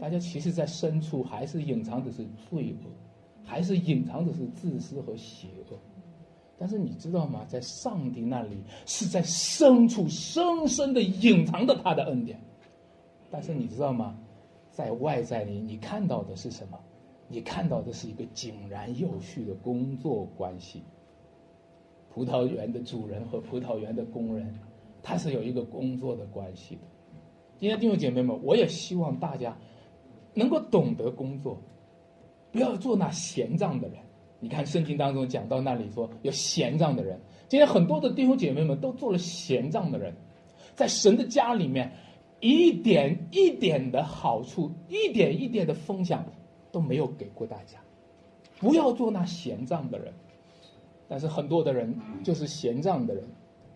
[0.00, 2.88] 大家其实在深处还是隐藏的是罪恶，
[3.44, 5.78] 还是隐藏的是自私和邪恶。
[6.58, 7.44] 但是你知道吗？
[7.46, 12.40] 在上帝那里是在深处深深的隐藏着他的恩典。
[13.30, 14.16] 但是你知道吗？
[14.70, 16.78] 在外在里，你看到的是什么？
[17.28, 20.82] 你看到的是一个井然有序的工作关系。
[22.14, 24.58] 葡萄园的主人和葡萄园的工人，
[25.02, 26.80] 他是有一个工作的关系的。
[27.58, 29.54] 今天弟兄姐妹们，我也希望大家
[30.32, 31.58] 能够懂得工作，
[32.52, 33.98] 不要做那闲账的人。
[34.40, 40.14] 你看圣经当中讲到那里说有闲账的人，今天很多的弟兄姐妹们都做了闲账的人，
[40.74, 41.92] 在神的家里面。
[42.40, 46.22] 一点一点的好处，一点一点的分享，
[46.70, 47.78] 都没有给过大家。
[48.58, 50.12] 不要做那闲账的人，
[51.08, 53.24] 但是很多的人就是闲账的人，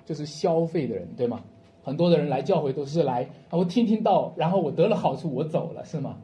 [0.04, 1.42] 就是消费的人，对吗？
[1.82, 6.18] 很多的人来教会都是来，我听听到，然后我得了好处，我走了，是吗？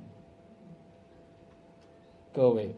[2.34, 2.70] 各位，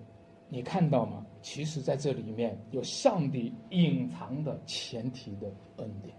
[0.48, 1.26] 你看到吗？
[1.40, 6.14] 其实在这里面有上帝隐藏的前提的恩典。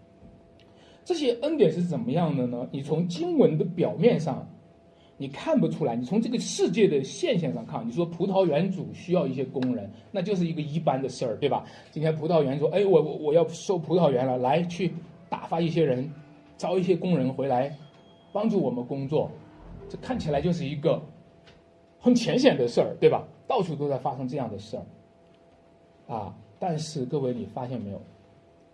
[1.04, 2.68] 这些恩典是怎么样的呢？
[2.72, 4.48] 你从经文的表面上，
[5.18, 11.66] 你看不出来；你从这个世界的现象上看，你说葡萄园主需要一些工人，那就是一个一般的事儿，对吧？
[11.92, 14.94] 今天葡萄园说：“哎，我我我要收葡萄园了，来去
[15.30, 16.12] 打发一些人，
[16.58, 17.76] 招一些工人回来，
[18.32, 19.32] 帮助我们工作。”
[19.90, 21.02] 这看起来就是一个
[22.00, 23.28] 很浅显的事儿，对吧？
[23.48, 24.86] 到处都在发生这样的事儿
[26.10, 26.36] 啊！
[26.60, 28.02] 但是各位，你发现没有？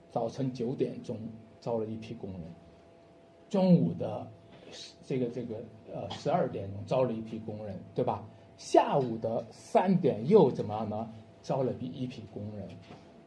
[0.10, 1.16] 早晨九点钟。
[1.62, 2.42] 招了一批工人，
[3.50, 4.28] 中午的
[5.04, 5.56] 这个这个
[5.92, 8.24] 呃十二点钟招了一批工人，对吧？
[8.56, 11.10] 下午的三点又怎么样呢？
[11.42, 12.68] 招了一一批工人。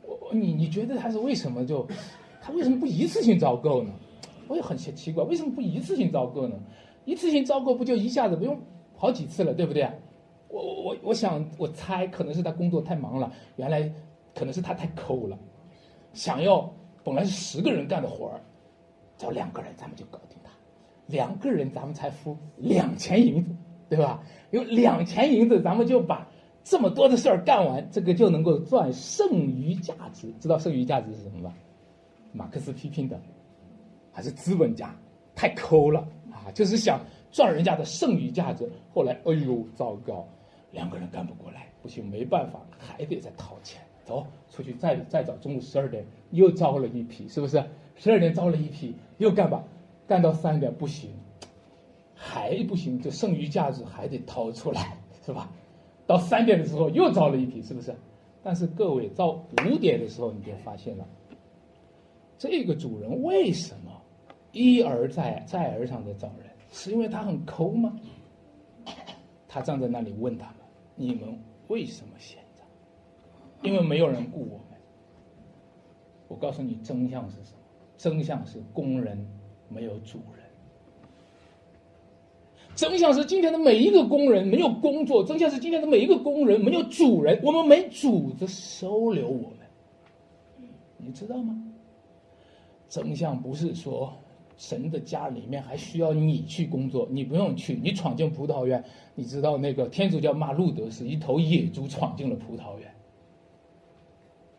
[0.07, 1.85] 我你你觉得他是为什么就
[2.41, 3.91] 他为什么不一次性招够呢？
[4.47, 6.57] 我也很奇奇怪，为什么不一次性招够呢？
[7.05, 8.57] 一次性招够不就一下子不用
[8.95, 9.91] 好几次了，对不对？
[10.49, 13.93] 我我我我想我猜可能是他工作太忙了，原来
[14.35, 15.39] 可能是他太抠了，
[16.13, 16.73] 想要。
[17.05, 18.41] 本来是十个人干的活儿，
[19.17, 20.51] 找两个人咱们就搞定他，
[21.07, 23.51] 两个人咱们才付两钱银子，
[23.89, 24.23] 对吧？
[24.51, 26.29] 有两钱银子，咱们就把
[26.63, 30.31] 这么多的事儿干完，这个就能够赚剩余价值。
[30.39, 31.55] 知道剩余价值是什么吗？
[32.33, 33.19] 马克思批评的，
[34.13, 34.95] 还是资本家
[35.35, 38.71] 太抠了啊，就是想赚人家的剩余价值。
[38.93, 40.29] 后来，哎呦，糟糕，
[40.71, 43.81] 两个人干不过来，不行，没办法，还得再掏钱。
[44.05, 47.63] 走出去，再再找中午十二点又招了一批，是不是？
[47.95, 49.63] 十二点招了一批，又干吧，
[50.07, 51.11] 干到三点不行，
[52.15, 55.51] 还不行，这剩余价值还得掏出来，是吧？
[56.07, 57.95] 到三点的时候又招了一批，是不是？
[58.43, 59.33] 但是各位到
[59.67, 61.07] 五点的时候，你就发现了，
[62.39, 63.93] 这个主人为什么
[64.53, 66.47] 一而再、再而三的找人？
[66.71, 67.95] 是因为他很抠吗？
[69.47, 70.47] 他站在那里问他
[70.99, 72.39] ：“你们为什么闲？”
[73.63, 74.79] 因为没有人雇我们，
[76.29, 77.59] 我告诉你真相是什么？
[77.97, 79.19] 真相是工人
[79.69, 80.45] 没有主人。
[82.77, 89.59] 真相是今天的每一个工人没有工作，真相是今天的每一个工人没有主人，我们没主子收留我们，
[90.97, 91.61] 你知道吗？
[92.89, 94.17] 真相不是说
[94.59, 102.93] 神的家里面还需要你去工作，你不用去，你闯进葡萄园，你知道那个天主教骂路德是一头野猪闯进了葡萄园。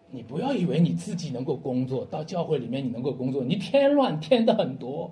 [0.10, 5.12] 你不要以为你自己能够工作，到教会里面你能够工作，你添乱添的很多。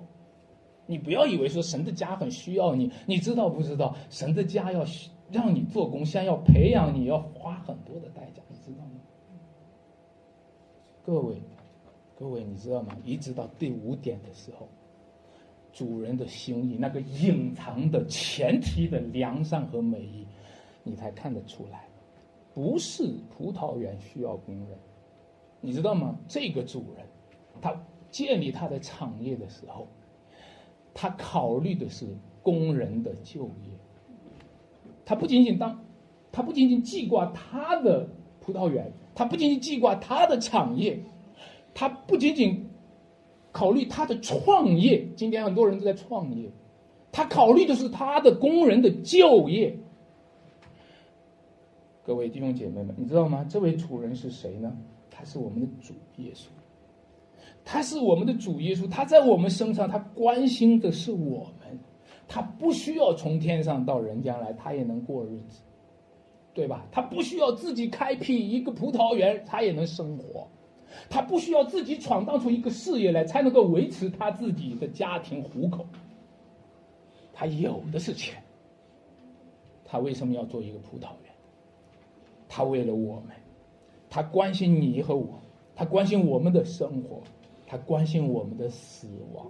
[0.86, 3.94] 你不要以为说神的家很需要你，你知道不知道？
[4.08, 4.84] 神的家要
[5.30, 8.92] 让你做工，先要培养你，要花很多的代价，你知道吗？
[11.04, 11.36] 各位，
[12.18, 12.96] 各位，你知道吗？
[13.04, 14.68] 一直到第五点的时候，
[15.72, 20.26] 主人的心意，那个隐藏的前提的良善和美意，
[20.82, 21.86] 你才看得出来。
[22.52, 24.76] 不是葡萄园需要工人。
[25.60, 26.18] 你知道吗？
[26.26, 27.06] 这个主人，
[27.60, 29.86] 他建立他的产业的时候，
[30.92, 32.04] 他考虑的是
[32.42, 33.70] 工人的就业。
[35.04, 35.80] 他不仅仅当，
[36.32, 38.08] 他不仅仅记挂他的
[38.40, 40.98] 葡萄园，他不仅仅记挂他的产业，
[41.78, 42.68] 他不仅仅
[43.52, 45.08] 考虑他的创业。
[45.14, 46.50] 今天很多人都在创业，
[47.12, 49.78] 他考虑的是他的工人的就业。
[52.02, 53.46] 各位弟兄姐妹们，你知道吗？
[53.48, 54.76] 这位主人是谁呢？
[55.08, 56.46] 他是我们的主耶稣，
[57.64, 61.78] 他是我们的主耶稣，他在我们身上，他关心的是我们，
[62.26, 65.60] 他不需要从天上到人间来，他也能过日子，
[66.52, 66.84] 对吧？
[66.90, 70.48] 他不需要自己开辟一个葡萄园，他也能生活，
[71.08, 75.86] 他不需要自己闯荡出一个事业来，才能够维持他自己的家庭糊口，
[77.32, 78.42] 他有的是钱，
[79.84, 81.32] 他为什么要做一个葡萄园？
[82.48, 83.36] 他为了我们。
[84.10, 85.38] 他关心你和我，
[85.76, 87.20] 他关心我们的生活，
[87.66, 89.46] 他关心我们的死亡，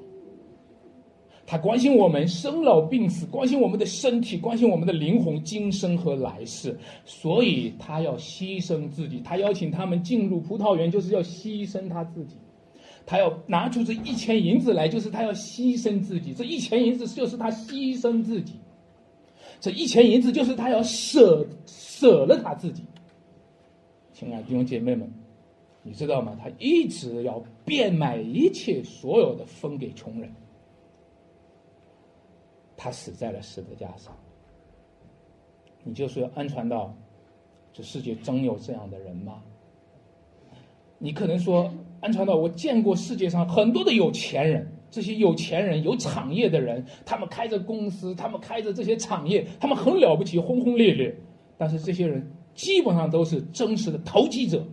[1.50, 6.78] 他关心我们生老病死，关心我们的身体，关心我们的灵魂、今生和来世。
[7.06, 12.36] 所以他要牺牲自己，他邀请他们进入葡萄园，就是要牺牲他自己。
[13.06, 16.34] 他要拿出这一钱银子来，就是他要牺牲自己。
[16.34, 18.52] 这一钱银子就是他牺牲自己，
[19.58, 22.82] 这一钱银子就是他要舍舍了他自己。
[24.12, 25.10] 亲爱的弟兄姐妹们，
[25.82, 26.36] 你知道吗？
[26.38, 30.30] 他一直要变卖一切所有的分给穷人。
[32.78, 34.16] 他死在了十字架上。
[35.82, 36.94] 你就说安传道，
[37.74, 39.42] 这世界真有这样的人吗？
[40.96, 51.14] 你可能说安传道，我见过世界上很多的有钱人，这些有钱人有产业的人，他们开着公司，他们开着这些产业，他们很了不起，轰轰烈烈。
[51.58, 52.26] 但是这些人。
[52.54, 54.66] 基本上都是真实的投机者，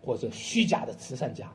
[0.00, 1.52] 或者虚假的慈善家。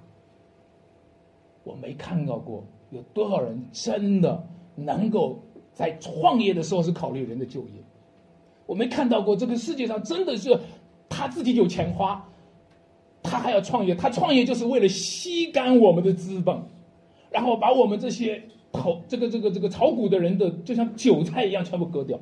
[1.63, 5.41] 我没看到过有多少人真的能够
[5.75, 7.83] 在创业的时候是考虑人的就业。
[8.65, 10.57] 我没看到过这个世界上真的是
[11.07, 12.27] 他自己有钱花，
[13.21, 13.93] 他还要创业。
[13.93, 16.59] 他创业就是为了吸干我们的资本，
[17.29, 22.19] 然后把我们这些投这个这个这个炒股的人的就像韭菜一样全部割掉。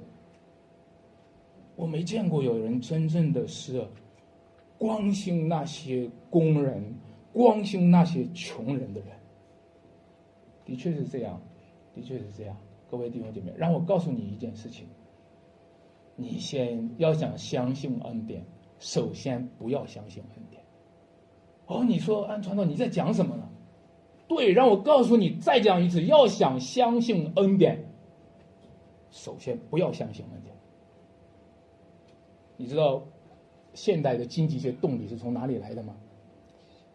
[1.75, 3.87] 我没见过有人真正的是
[4.77, 6.93] 关心那些工人、
[7.31, 9.09] 关心那些穷人的人。
[10.65, 11.41] 的确是这样，
[11.95, 12.57] 的确是这样。
[12.93, 14.85] 各位弟兄姐妹，让我告诉你一件事情：
[16.15, 18.45] 你先要想相信恩典，
[18.77, 20.61] 首先不要相信恩典。
[21.65, 23.49] 哦，你说安传道你在讲什么呢？
[24.27, 27.83] 对，让我告诉你再讲一次：要想相信恩典，
[29.09, 30.55] 首先不要相信恩典。
[32.57, 33.01] 你知道
[33.73, 35.95] 现代的经济学动力是从哪里来的吗？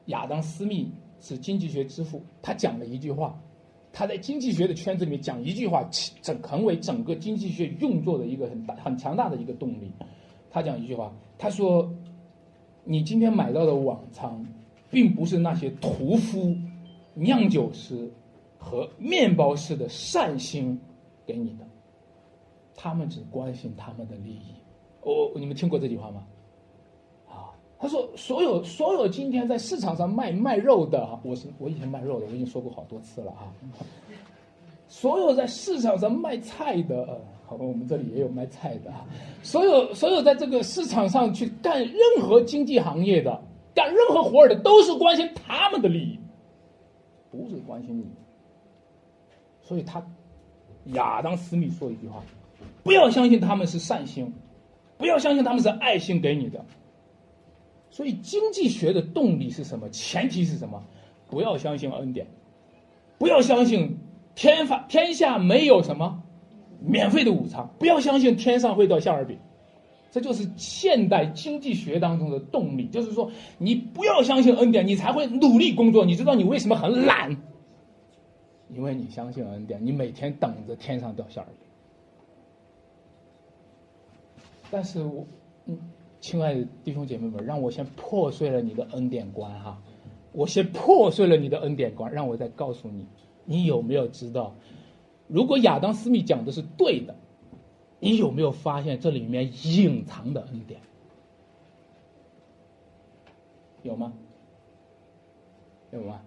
[0.07, 3.37] 亚当·斯密是经济学之父，他讲了一句话，
[3.93, 5.83] 他在经济学的圈子里面讲一句话，
[6.23, 9.91] 整成为整个经济学运作的一个很大、很强大的一个动力。
[10.51, 11.91] 他讲一句话，他说
[12.85, 14.47] ：“你今天买到的晚餐，
[14.91, 16.57] 并不是那些屠夫、
[17.15, 18.11] 酿酒师
[18.57, 20.79] 和面包师的善心
[21.27, 21.67] 给你的，
[22.75, 24.55] 他们只关心他们的利益。”
[25.03, 26.27] 我你们听过这句话吗？
[27.81, 33.47] 他说所有所有今天在市场上卖卖肉的，我是我以前卖肉的，我已经说过好多次了啊。
[34.89, 39.07] 所有在市场上卖菜的，好吧，我们这里也有卖菜的啊。
[39.43, 43.41] 所有所有在这个市场上去干任何经济行业的，
[43.75, 46.19] 干任何活儿的，都是关心他们的利益，
[47.31, 48.07] 不是关心你。
[49.63, 50.05] 所以他
[50.95, 52.25] 亚当斯密说一句话：
[52.83, 54.33] 不要相信他们是善心。
[54.97, 56.65] 不要相信他们是爱心给你的，
[57.99, 59.89] 所以经济学的动力是什么？
[59.89, 60.81] 前提是什么？
[61.29, 62.29] 不要相信恩典，
[63.19, 63.99] 不要相信
[64.37, 66.23] 天法天下没有什么
[66.79, 69.37] 免费的午餐，不要相信天上会掉馅儿饼。
[70.13, 76.05] 这就是现代经济学当中的动力，就是说，你不要相信恩典，你才会努力工作。
[76.05, 77.37] 你知道你为什么很懒？
[78.73, 81.69] 因为你相信恩典，你每天等着天上掉馅儿饼。
[84.71, 85.27] 但是我，
[85.67, 85.77] 嗯，
[86.21, 89.83] 亲爱的弟兄姐妹们，让我先破碎了你的恩典观哈，
[90.33, 93.07] 我先破碎了你的恩典观，让我再告诉你，
[93.45, 94.55] 你有没有知道，
[95.27, 97.15] 如果亚当斯密讲的是对的？
[98.01, 100.81] 你有没有发现这里面隐藏的恩典？
[103.83, 104.13] 有吗？
[105.93, 106.21] 有吗？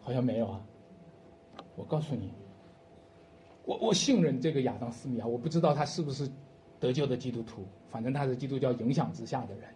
[0.00, 0.60] 好像没有啊。
[1.76, 2.32] 我告诉你，
[3.64, 6.28] 我我信任这个亚当斯密啊，我不知道他是不是
[6.80, 9.68] 得救的基督徒，反正他是基督教影响之下的人，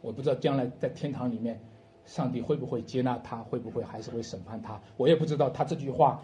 [0.00, 1.60] 我不知道将来在天堂里面，
[2.04, 6.22] 上帝会不会接纳他，会不会还是会审判他，我也不知道他这句话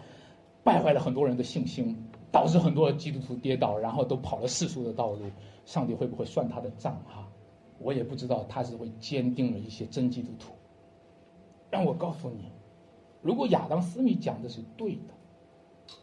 [0.63, 1.97] 败坏了很多人的信心。
[2.31, 5.21] 导致很多基督徒跌倒，然后都跑了世俗的道路，
[5.63, 7.25] 上帝会不会算他的账哈？
[7.79, 10.51] 我也不知道，他是会坚定了一些真基督徒。
[11.69, 12.51] 让我告诉你，
[13.21, 15.93] 如果亚当斯密讲的是对的，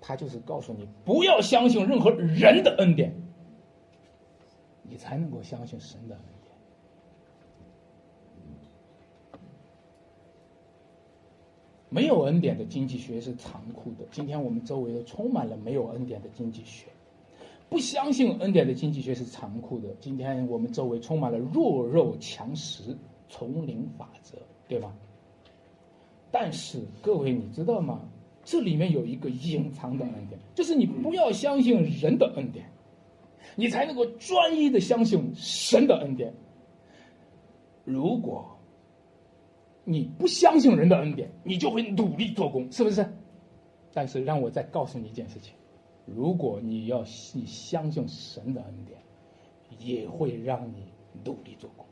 [0.00, 3.14] 他就是告诉你不要相信任何人的恩典，
[4.92, 6.52] 你才能够相信神的恩典。
[11.88, 14.04] 没有恩典的经济学是残酷的。
[14.10, 16.88] 今天我们周围都充满了没有恩典的经济学，
[17.70, 19.88] 不相信恩典的经济学是残酷的。
[19.98, 22.94] 今天我们周围充满了弱肉强食、
[23.30, 24.36] 丛林法则，
[24.68, 24.94] 对吧？
[26.30, 28.02] 但是各位，你知道吗？
[28.44, 32.66] 这里面有一个隐藏的恩典，就是你不要相信人的恩典，
[33.56, 36.32] 你才能够专一的相信神的恩典。
[37.84, 38.48] 如果。
[39.84, 43.04] 你不相信人的恩典，你就会努力做工，是不是？
[43.92, 45.54] 但是让我再告诉你一件事情：
[46.06, 47.00] 如果你要
[47.34, 49.00] 你相信神的恩典，
[49.80, 50.84] 也会让你
[51.24, 51.84] 努力做工。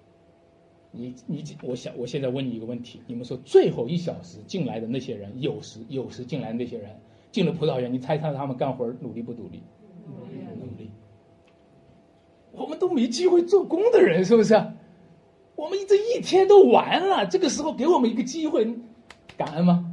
[0.93, 6.97] 你你，我想我现在问你一个问题：你们说最后一小时进来的那些人，有时有时进来的那些人
[7.33, 9.61] 进了葡萄园，你猜猜他们干活努力不努力？
[12.53, 14.55] 我们都没机会做工的人，是不是？
[15.57, 18.66] 我们这一天都完了，这个时候给我们一个机会，
[19.36, 19.84] 感恩吗？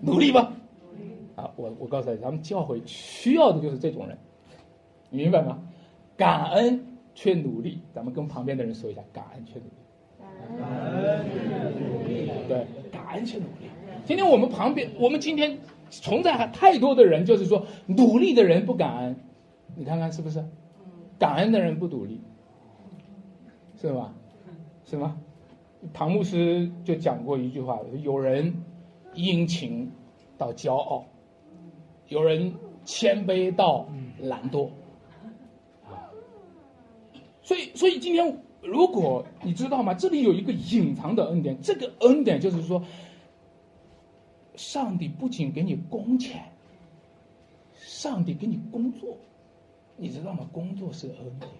[0.00, 0.52] 努力吧。
[0.90, 1.10] 努力。
[1.34, 4.16] 啊，我我告诉你，咱们教会需要的就是这种人，
[5.10, 5.58] 你明白吗？
[6.16, 6.82] 感恩
[7.14, 7.82] 却努力。
[7.92, 9.72] 咱们跟旁边的人说一下，感恩却努力。
[10.58, 12.30] 感恩却努力。
[12.48, 13.68] 对，感恩却努力。
[14.06, 15.58] 今天我们旁边，我们今天
[15.90, 19.16] 存在还太多的人，就是说努力的人不感恩，
[19.74, 20.42] 你看看是不是？
[21.18, 22.20] 感恩的人不独立，
[23.80, 24.14] 是吧？
[24.84, 25.18] 是吗？
[25.92, 28.54] 唐牧师就讲过一句话：有人
[29.14, 29.90] 殷勤
[30.36, 31.04] 到骄傲，
[32.08, 32.52] 有人
[32.84, 33.86] 谦卑到
[34.18, 34.68] 懒惰。
[35.84, 36.10] 啊，
[37.42, 39.94] 所以，所以今天，如果你知道吗？
[39.94, 42.82] 这里有一个隐藏的恩典，这个恩典就是说，
[44.56, 46.42] 上帝不仅给你工钱，
[47.74, 49.16] 上帝给你工作，
[49.96, 50.48] 你知道吗？
[50.52, 51.50] 工作是恩典。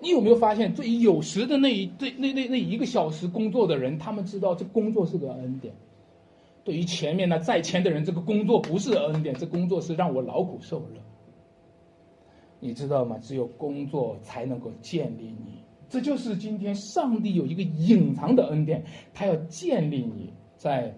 [0.00, 5.72] 你有没有发现，最有时的那一、对那那那一个小时工作的人，他们知道这工作是个恩典；
[6.64, 11.00] 对于前面那在前的人，这个工作不是恩典，这工作是让我劳苦受乐。
[12.60, 13.16] 你知道吗？
[13.18, 20.32] 只有工作才能够建立你，这就是今天上帝有一个隐藏的恩典，他要建立你。
[20.56, 20.94] 在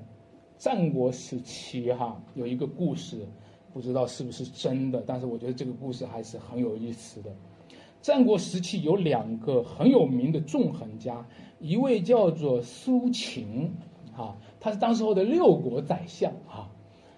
[0.59, 3.27] 战国时期，哈，有一个故事，
[3.77, 7.31] 不知道是不是真的，但是我觉得这个故事还是很有意思的。
[8.01, 11.27] 战国时期有两个很有名的纵横家，
[11.61, 13.71] 一位叫做苏秦，
[14.17, 16.73] 啊，他是当时候的六国宰相啊；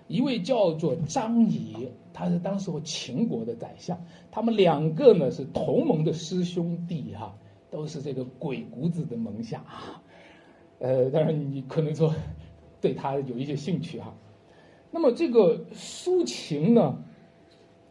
[0.08, 3.96] 一位叫做张仪，他是当时候秦国的宰相。
[4.32, 7.32] 他们两个呢是同盟的师兄弟哈，
[7.70, 10.02] 都是这个鬼谷子的门下啊。
[10.80, 12.12] 呃，当然你可能说
[12.80, 14.12] 对他有一些兴趣哈。
[14.90, 17.04] 那么这个苏秦呢？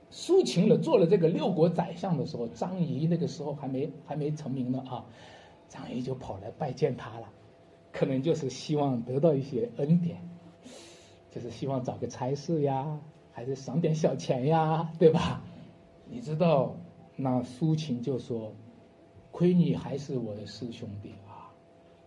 [0.09, 5.05] 苏秦呢做了这个六国宰相的时候，张仪那个时候还没还没成名呢啊，
[5.67, 7.29] 张仪就跑来拜见他了，
[7.91, 10.17] 可能就是希望得到一些恩典，
[11.29, 12.99] 就是希望找个差事呀，
[13.31, 15.43] 还是赏点小钱呀，对吧？
[16.09, 16.75] 你知道，
[17.17, 18.53] 那苏秦就说
[19.31, 21.51] ：“亏你还是我的师兄弟啊，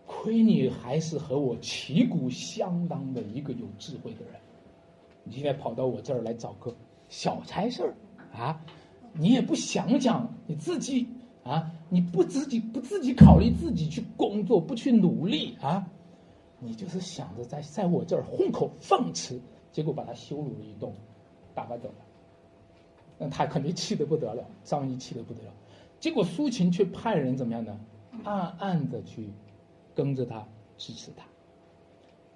[0.07, 4.33] 亏你还是和我旗鼓相当的一个有智慧的人，
[5.23, 6.75] 你今天跑到我这儿来找个。”
[7.09, 7.93] 小差事儿，
[8.33, 8.63] 啊，
[9.11, 11.05] 你也不想想你自己
[11.43, 15.85] 啊，你不自己不自己考虑自己去工作，不去努力啊，
[16.59, 19.41] 你就是想着在在我这儿混口饭吃，
[19.73, 20.89] 结果把他羞辱了一顿，
[21.53, 21.95] 打发走了。
[23.17, 25.51] 那他肯定气得不得了，张仪气得不得了。
[25.99, 27.77] 结果苏秦却派人怎么样呢？
[28.23, 29.29] 暗暗的去
[29.93, 30.47] 跟着他，
[30.77, 31.25] 支持他，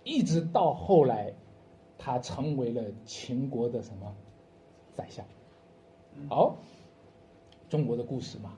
[0.03, 1.33] 一直到后来，
[1.97, 4.15] 他成为了秦国的什么
[4.95, 5.25] 宰相。
[6.29, 6.57] 好，
[7.69, 8.53] 中国的故事嘛。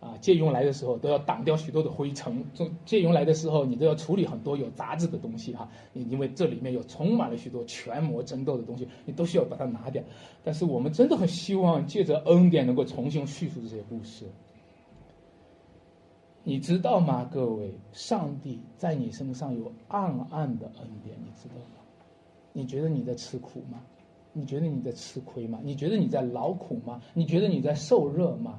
[0.00, 2.44] 啊，借用来的时候都要挡掉许多的灰尘。
[2.52, 5.70] 借借用来的时候，你都要处理很多有杂质的东西哈。
[5.94, 10.02] 因因为这里面有充满了许多权谋争斗的东西，你都需要把它拿掉。
[10.42, 14.26] 但是我们真的很希望借着恩典能够重新叙述这些故事。
[16.42, 17.72] 你知道吗，各位？
[17.92, 21.83] 上帝在你身上有暗暗的恩典，你知道吗？
[22.56, 23.82] 你觉得你在吃苦吗？
[24.32, 25.60] 你觉得你在吃亏吗？
[25.62, 27.02] 你觉得你在劳苦吗？
[27.12, 28.58] 你觉得你在受热吗？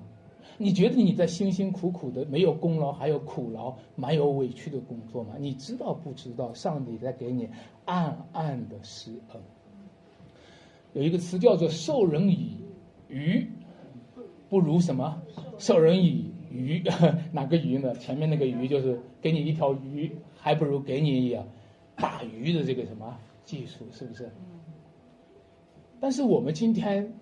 [0.58, 5.36] 你觉得你在辛辛苦苦的没有功劳还有苦劳蛮有委屈的工作吗？
[5.40, 7.50] 你知道不知道上帝在给你
[7.86, 9.42] 暗暗的施恩？
[10.94, 12.58] 有一个词叫做“授人以
[13.10, 13.50] 鱼，
[14.50, 15.22] 不如什么？
[15.58, 16.84] 授人以渔，
[17.34, 17.94] 哪个鱼呢？
[17.96, 21.38] 前面那个鱼就是给你一条鱼，还不如给你
[21.98, 24.30] 打鱼的这个什么技术，是不是？
[26.00, 27.14] 但是我们今天。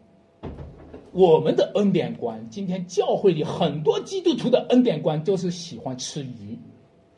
[1.11, 6.57] 我们的恩典观，今天教会里很多基督徒的恩典观都是喜欢吃鱼，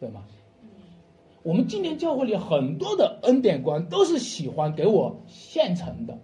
[0.02, 0.26] 对吗？
[1.44, 6.20] 我们今天教会里很多的恩典观都是喜欢给我现成的，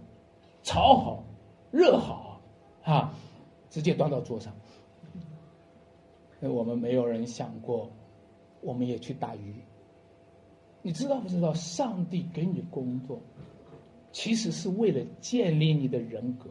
[0.64, 1.24] 炒好、
[1.72, 2.42] 热好，
[2.84, 3.14] 啊，
[3.70, 4.54] 直接端到桌上。
[6.42, 7.90] 那我们没有人想过，
[8.60, 9.56] 我们也去打鱼。
[10.82, 11.54] 你知道不知道？
[11.54, 13.22] 上帝给你工作，
[14.12, 16.50] 其实是为了建立你的人格。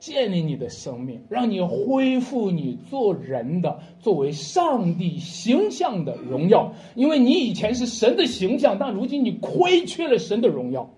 [0.00, 6.74] 建立你的生命，让你恢复你做人的作为上帝形象的荣耀。
[6.94, 10.90] 因为你以前是神的形象，但如今你亏缺了神的荣耀。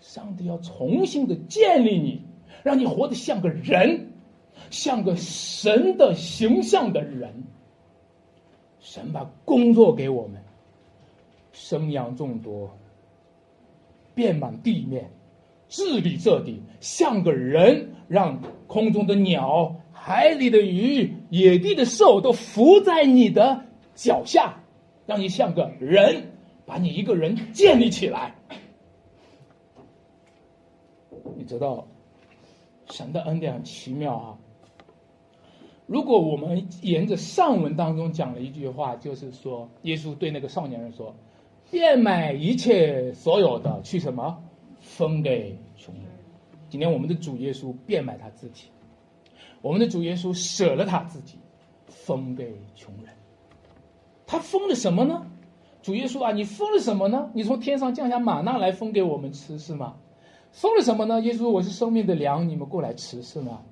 [0.00, 2.22] 上帝要重新的建立你，
[2.64, 4.08] 让你活得像个人，
[4.70, 7.44] 像个神的形象的人。
[8.80, 10.42] 神把工作给我们，
[11.52, 12.70] 生养众多，
[14.14, 15.10] 遍满地面。
[15.68, 24.54] 治理这地，像个人，让空中的鸟、海里的鱼、野地的兽都伏在你的脚下，
[25.06, 26.30] 让你像个人，
[26.66, 28.34] 把你一个人建立起来。
[31.36, 31.86] 你知道，
[32.90, 34.38] 神的恩典很奇妙啊！
[35.86, 41.14] 如果我们沿着上文当中讲了一句话，就是说，耶稣对那个少年人说
[41.72, 44.38] ：“变卖一切所有的，去什么？”
[44.78, 46.04] 分给穷人。
[46.68, 48.66] 今天我们的主耶稣变卖他自己，
[49.62, 51.38] 我们的主耶稣舍了他自己，
[51.86, 53.14] 分给穷人。
[54.26, 55.26] 他分了什么呢？
[55.80, 57.30] 主耶稣啊，你分了什么呢？
[57.32, 59.96] 你从天上降下玛纳来分给我们吃是吗？
[60.50, 61.22] 分了什么呢？
[61.22, 63.62] 耶稣，我是生命的粮，你们过来吃是吗？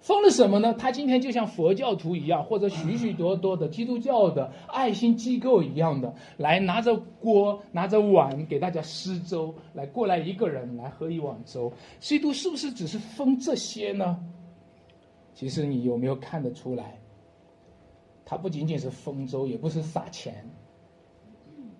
[0.00, 0.72] 封了什么呢？
[0.74, 11.70] 他今天就像佛教徒一样，或者许许多多的基督教的爱心机构一样的，来拿着锅、拿着碗给大家施粥，来过来一个人来喝一碗粥。
[11.98, 14.18] 基督是不是只是封这些呢？
[15.34, 16.98] 其实你有没有看得出来？
[18.24, 20.48] 他不仅仅是封粥，也不是撒钱，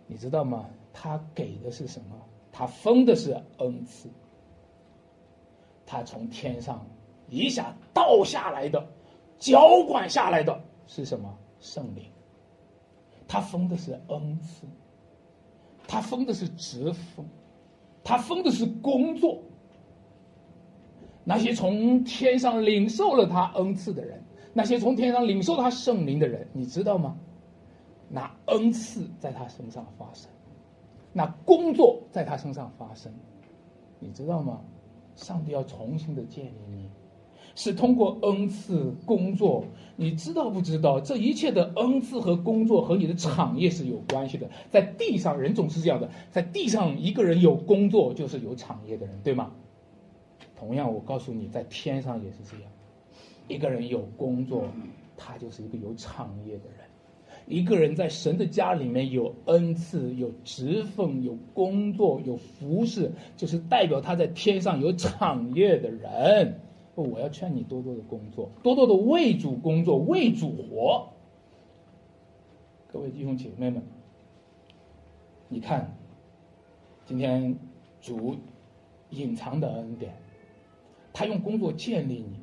[0.07, 0.69] 你知道吗？
[0.93, 2.17] 他给的是什么？
[2.53, 4.11] 他封的是恩赐，
[5.87, 6.85] 他从天上。
[7.31, 8.85] 一下倒下来的，
[9.39, 11.33] 浇灌下来的是什么？
[11.61, 12.05] 圣灵。
[13.29, 14.67] 他封的是恩赐，
[15.87, 17.25] 他封的是职分，
[18.03, 19.41] 他封的是工作。
[21.23, 24.21] 那些从天上领受了他恩赐的人，
[24.53, 27.17] 那些从天上领受他圣灵的人，你知道吗？
[28.09, 30.29] 那恩赐在他身上发生，
[31.13, 33.13] 那工作在他身上发生，
[34.01, 34.61] 你知道吗？
[35.15, 36.91] 上帝要重新的建立你。
[37.55, 39.65] 是通过恩赐工作，
[39.97, 41.01] 你知道不知道？
[41.01, 44.49] 这一切的恩赐和工作和你的产业是有关系的。
[44.71, 49.53] 在地上，人总是这样的，在地上一个人有工作就是有产业的人，对吗？
[50.59, 52.71] 同样，我告诉你，在天上也是这样，
[53.49, 54.65] 一个人有工作，
[55.17, 56.79] 他就是一个有产业的人。
[57.47, 66.61] 一个人在神的家里面有恩赐、有职分、有工作、有服饰，就是代表他在天上有产业的人。
[67.03, 71.09] 我要劝你多多的工作，多多的为主工作，为主活。
[72.93, 73.83] 各位弟兄姐妹们，
[75.49, 75.97] 你看，
[77.07, 77.57] 今天
[78.01, 78.37] 主
[79.11, 80.15] 隐藏的恩典，
[81.13, 82.41] 他用工作建立你。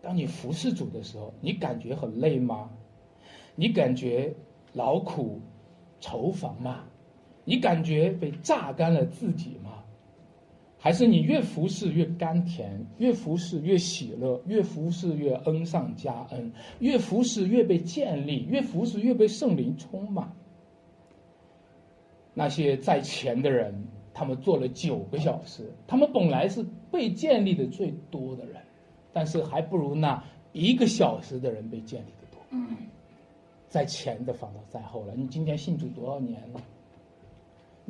[0.00, 2.70] 当你服侍主的时候，你感觉很累吗？
[3.54, 4.34] 你感觉
[4.72, 5.40] 劳苦
[6.00, 6.84] 愁烦吗？
[7.44, 9.67] 你感觉被榨干了自己吗？
[10.78, 20.32] 还是你越服侍越甘甜，越服侍越喜乐，越服侍越恩上加恩，越服侍越被建立，越服侍越被圣灵充满？
[22.32, 23.74] 那些在前的人，
[24.14, 28.62] 他们做了九个小时，他们本来是被建立的最多的人，
[29.12, 30.22] 但是还不如那
[30.52, 32.58] 一个小时的人被建立的多。
[33.68, 35.12] 在前的反倒在后了。
[35.16, 36.62] 你今天信主多少年了？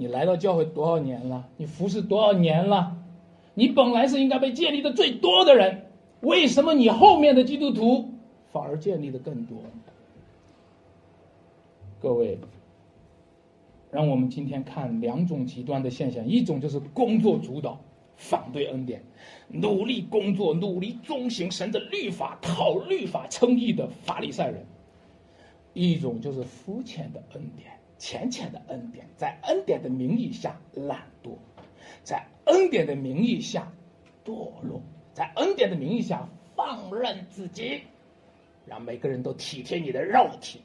[0.01, 1.49] 你来到教会多少年了？
[1.57, 2.97] 你服侍多少年了？
[3.55, 5.87] 你本来是应该被建立的最多的人，
[6.21, 8.09] 为什么你后面的基督徒
[8.53, 9.59] 反而建立的更多？
[12.01, 12.39] 各位，
[13.91, 17.81] 让我们今天看两种极端的现象：一种就是工作主导，
[18.15, 19.03] 反对恩典，
[19.49, 24.63] 努力工作、努力遵行神的律法、靠律法称义的法利赛人；
[25.75, 27.73] 一种就是肤浅的恩典。
[27.99, 31.37] 浅浅的恩典，在恩典的名义下懒惰，
[32.03, 33.71] 在恩典的名义下
[34.25, 34.81] 堕落，
[35.13, 37.83] 在恩典的名义下放任自己，
[38.65, 40.61] 让每个人都体贴你的肉体。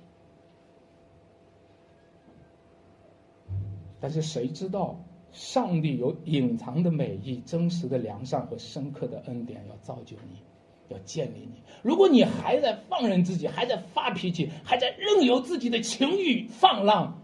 [4.00, 5.00] 但是谁知道，
[5.32, 10.44] 上帝有隐藏的美意、真实的良善和深刻的恩典要造就你，
[10.90, 11.64] 要建立你。
[11.82, 17.23] 如果你还在放任自己，还在发脾气，还在任由自己的情欲放浪。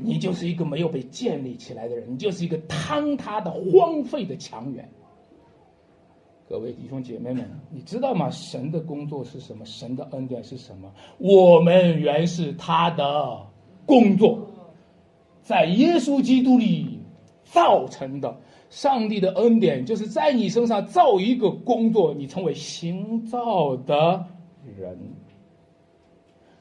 [0.00, 4.88] 你就是一个没有被建立起来的人，你就是一个坍塌的、荒废的墙垣。
[6.48, 8.30] 各位弟兄姐妹们，你知道吗？
[8.30, 9.64] 神的工作是什么？
[9.64, 10.92] 神的恩典是什么？
[11.18, 13.44] 我们原是他的
[13.84, 14.46] 工作，
[15.42, 17.00] 在耶稣基督里
[17.42, 18.36] 造成的。
[18.68, 24.24] 上帝的恩典就是在你身上造一个工作，你成为新造的
[24.76, 24.98] 人。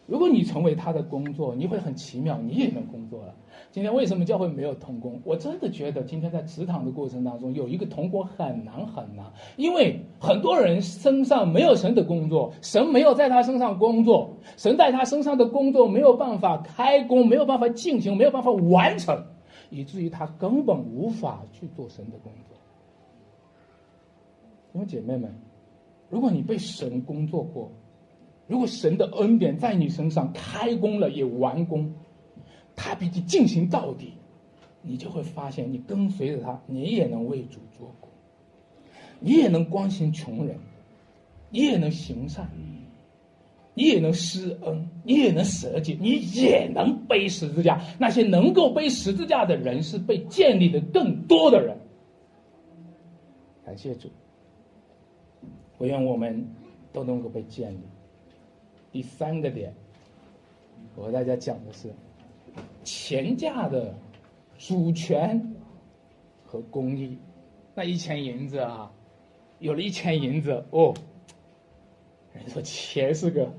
[0.07, 3.33] 如果你成为他的工作，你会很奇妙，你也能工作了。
[3.71, 5.19] 今天为什么教会没有童工？
[5.23, 9.25] 我真的觉得今天在职场的过程当中，有一个同工很难很难，
[9.57, 19.25] 因为很多人身上没有神的工作，神没有在他身上工作，神在他身上的工作没有办法开工，没有办法进行，没有办法完成，
[19.71, 22.55] 以至于他根本无法去做神的工作。
[24.73, 25.33] 因为姐妹们，
[26.09, 27.71] 如果你被神工作过，
[28.47, 31.91] 如果神的恩典在你身上开工了，也完工，
[32.75, 34.13] 他必须进行到底，
[34.81, 38.09] 你就会发现，你跟随着他，你也能为主做工，
[39.19, 40.57] 你也能关心穷人，
[41.49, 42.47] 你也能行善，
[43.73, 47.81] 你也能施恩，你也能舍己，你也能背十字架。
[47.97, 51.75] 那些能够背十字架的人，是被建立的更多的人。
[53.65, 54.07] 感谢主，
[55.79, 56.47] 我愿我们
[56.93, 57.79] 都能够被建立。
[58.95, 59.73] 第三个点，
[60.95, 61.93] 我和大家讲的是
[62.85, 63.93] 钱价的
[64.57, 65.53] 主权
[66.45, 67.17] 和公益。
[67.73, 68.89] 那一钱银子啊，
[69.59, 70.93] 有了一钱银子哦，
[72.33, 73.51] 人说钱是个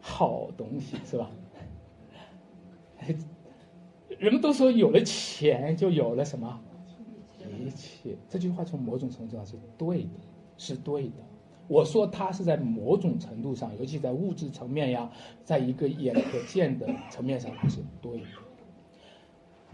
[0.00, 1.30] 好东西，是吧？
[4.18, 6.60] 人们都说有了钱就有了什么
[7.56, 10.10] 一切，这句话从某种程度上是对的，
[10.58, 11.35] 是对的。
[11.68, 15.10] 我说它是在某种程度上，尤其在物质层面呀，
[15.44, 18.26] 在一个眼可见的层面上，它是对的。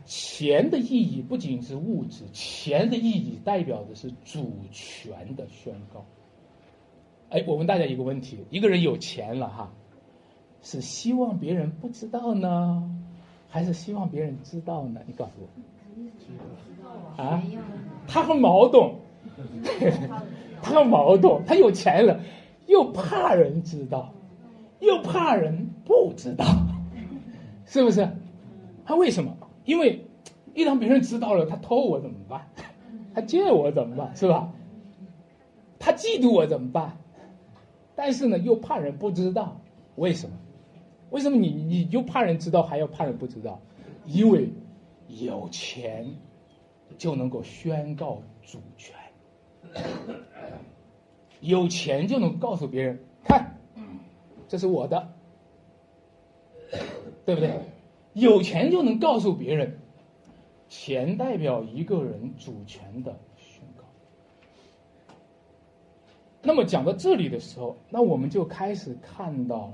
[0.05, 6.05] 钱的意义不仅是物质，钱的意义代表的是主权的宣告。
[7.31, 9.73] 哎，我问大家一个问题：一个人有钱了哈，
[10.61, 12.91] 是希望别人不知道呢，
[13.49, 15.01] 还是希望别人知道呢？
[15.07, 17.23] 你告诉我。
[17.23, 17.43] 啊？
[18.09, 18.95] 他很矛盾。
[20.63, 22.21] 他矛盾，他有钱了，
[22.67, 24.15] 又怕人知道，
[24.79, 26.45] 又怕人不知道，
[27.67, 28.09] 是不是？
[28.85, 29.37] 他为什么？
[29.65, 30.05] 因为
[30.55, 32.49] 一旦别人知道了，他偷我怎么办？
[33.15, 34.15] 他借我怎么办？
[34.17, 34.53] 是吧？
[35.79, 36.97] 他嫉妒我怎么办？
[37.95, 39.61] 但是呢，又怕人不知道，
[39.97, 40.37] 为什么？
[41.11, 43.61] 为什么你你又怕人知道，还要怕人不知道？
[44.07, 44.51] 因为
[45.09, 46.09] 有钱
[46.97, 48.95] 就能够宣告主权。
[51.43, 53.59] 有钱就能告诉别人，看，
[54.47, 55.13] 这是我的，
[57.27, 57.51] 对不对？
[58.13, 59.77] 有钱就能告诉别人，
[60.69, 63.83] 钱代表一个人主权的宣告。
[66.43, 69.73] 那么讲到这里的时候，那我们就开始看到，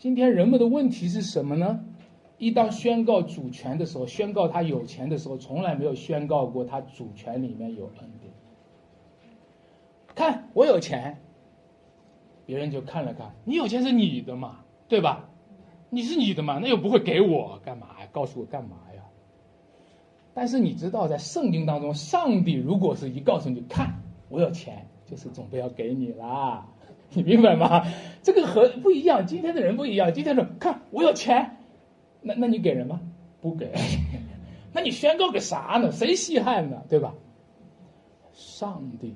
[0.00, 1.84] 今天人们的问题是什么呢？
[2.38, 8.10] 一当宣告主权的时候，宣告他有钱的时候，从来没有宣告过他主权里面有恩。
[10.14, 11.18] 看我有钱，
[12.46, 15.28] 别人就看了看，你有钱是你的嘛，对吧？
[15.90, 18.06] 你是你的嘛，那又不会给我干嘛呀？
[18.12, 19.02] 告诉我干嘛呀？
[20.34, 26.66] 但是你知道，在圣经当中，上帝如果是一告诉你看我有钱，就是准备要给你啦，
[27.12, 27.84] 你明白吗？
[28.22, 30.12] 这个和不一样，今天的人不一样。
[30.14, 31.58] 今天的看我有钱，
[32.22, 33.00] 那那你给人吗？
[33.42, 33.72] 不给，
[34.72, 35.92] 那你宣告个啥呢？
[35.92, 36.82] 谁稀罕呢？
[36.88, 37.12] 对吧？
[38.32, 39.14] 上帝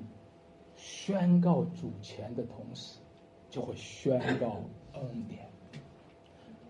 [1.07, 2.97] 宣告主权的同时，
[3.49, 4.57] 就会宣告
[4.95, 5.39] 恩典。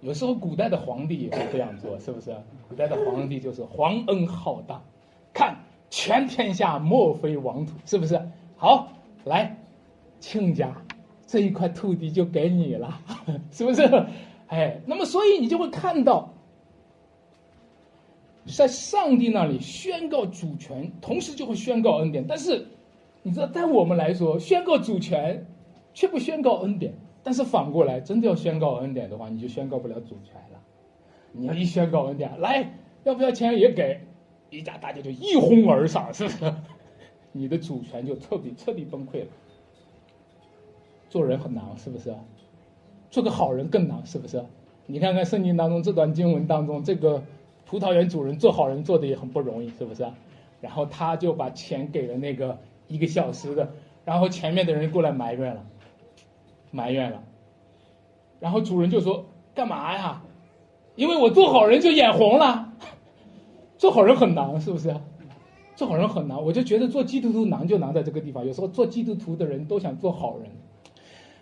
[0.01, 2.35] 有时候古代的皇帝也会这样做，是不是？
[2.69, 4.83] 古代的皇帝就是皇恩浩荡，
[5.33, 5.57] 看
[5.89, 8.21] 全天下莫非王土，是不是？
[8.57, 8.89] 好，
[9.25, 9.57] 来，
[10.19, 10.83] 亲家，
[11.25, 13.01] 这一块土地就给你了，
[13.51, 13.81] 是不是？
[14.49, 16.31] 哎，那么所以你就会看到，
[18.45, 22.23] 在上帝那里宣告主权，同时就会宣告恩典。
[22.27, 22.67] 但是，
[23.27, 25.45] 你知道，在我们来说，宣告主权，
[25.93, 26.93] 却不宣告恩典。
[27.23, 30.61] 但是反过来，真的要宣告恩典的话，你就宣告不了主权了。
[31.33, 33.99] 你要一宣告恩典，来，要不要钱也给，
[34.49, 36.53] 一家大家就一哄而上，是不是？
[37.33, 39.27] 你的主权就彻底彻底崩溃了。
[41.09, 42.15] 做人很难，是不是？
[43.11, 44.41] 做个好人更难，是不是？
[44.85, 47.21] 你看看圣经当中这段经文当中，这个
[47.65, 50.07] 葡萄园主人做好人做的也很不容易，是不是？
[50.61, 52.57] 然后他就把钱给了那个
[52.87, 53.71] 一个小时的，
[54.05, 55.63] 然后前面的人过来埋怨了。
[56.69, 57.23] 埋怨了，
[58.41, 59.25] 然后主人就说
[59.55, 60.21] ：“干嘛呀？
[60.95, 62.73] 因为我做好人就眼红了。
[63.77, 64.93] 做好人很难，是不是？
[65.77, 66.43] 做好人很难。
[66.43, 68.45] 我就觉得做基督徒难就难在这个地方。
[68.45, 70.51] 有时候做基督徒的人都想做好人。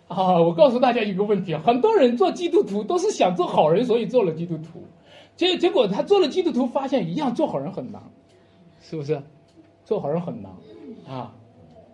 [0.06, 4.84] 啊，我告诉大家一个问题：很多人做基督徒都是想做好人，所以做了基督徒。
[5.34, 8.00] 结结果他做了基督徒，发现一样做好人很难，
[8.80, 9.20] 是不是？
[9.84, 10.52] 做好人很难
[11.06, 11.34] 啊，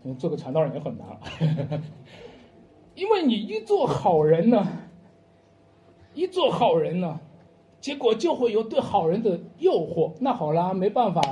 [0.02, 1.06] 你做个传道人也很难。
[2.94, 4.66] ”因为你一做好人呢，
[6.14, 7.20] 一做好人呢，
[7.80, 10.12] 结果就会有对好人的诱惑。
[10.20, 11.22] 那好啦，没办法，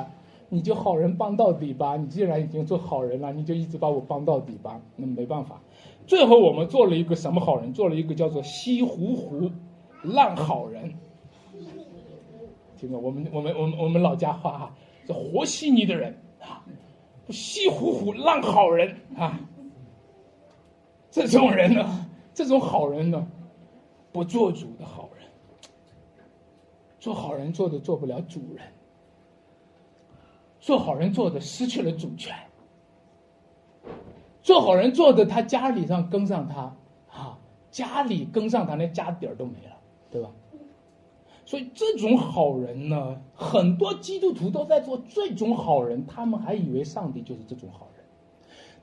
[0.48, 1.96] 你就好人帮到底吧。
[1.98, 4.80] 你既然已经做好人了，你就一直把我帮到底吧。
[4.96, 5.60] 那没办法，
[6.06, 7.74] 最后我们做了一个什么好人？
[7.74, 9.50] 做了一个叫做西湖湖
[10.02, 10.94] 烂好人。
[12.78, 14.74] 这个我们我们我们我们老家话哈，
[15.06, 16.64] 这和稀泥的人啊，
[17.30, 19.38] 西湖湖烂好人啊。
[21.10, 23.26] 这种人呢，这种好人呢，
[24.12, 25.26] 不做主的好人，
[27.00, 28.64] 做好人做的做不了主人，
[30.60, 32.32] 做好人做的失去了主权，
[34.40, 36.76] 做好人做的他家里上跟上他，
[37.08, 37.36] 啊，
[37.72, 39.76] 家里跟上他连家底儿都没了，
[40.12, 40.30] 对吧？
[41.50, 48.04] 所以这种好人呢，很多基督徒都在做这种好人，他们还以为上帝就是这种好人。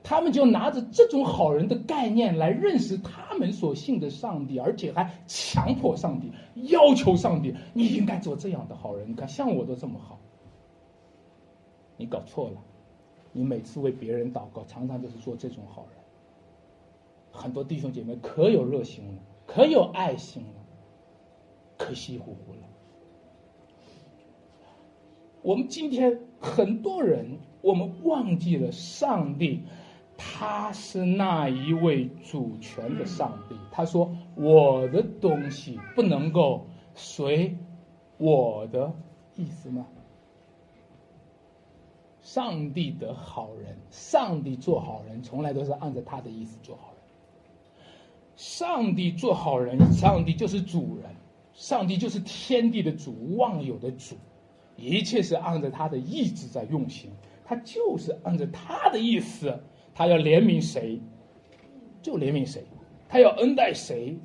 [0.02, 6.30] 他们就拿着这种好人的概念来认识他们所信的上帝，而且还强迫上帝、
[6.68, 9.08] 要求上帝，你应该做这样的好人。
[9.08, 10.18] 你看，像我都这么好，
[11.96, 12.60] 你搞错了。
[13.32, 15.98] 你每次为别人祷告，常常就是做这种好人。
[17.32, 20.57] 很多弟兄姐妹可有热心了，可有爱心了，
[21.78, 22.58] 可稀乎乎了。
[25.40, 29.62] 我们今天很多人，我们忘记了上帝。
[30.20, 33.54] 他是那一位主权的上帝。
[33.70, 36.66] 他说：“我的东西不能够
[36.96, 37.56] 随
[38.16, 38.92] 我的
[39.36, 39.86] 意思吗？”
[42.20, 47.02] 上帝的好人，上帝做好人，从来都是按照他的意思做好人。
[48.34, 51.14] 上帝做好人，上帝就是主人，
[51.58, 54.14] 上帝就是天地的主，万有的主，
[54.76, 57.10] 一切是按照他的意志在运行，
[57.44, 59.58] 他就是按照他的意思。
[59.92, 61.00] 他要怜悯谁，
[62.00, 62.60] 就怜悯谁；
[63.08, 64.16] 他要恩待谁，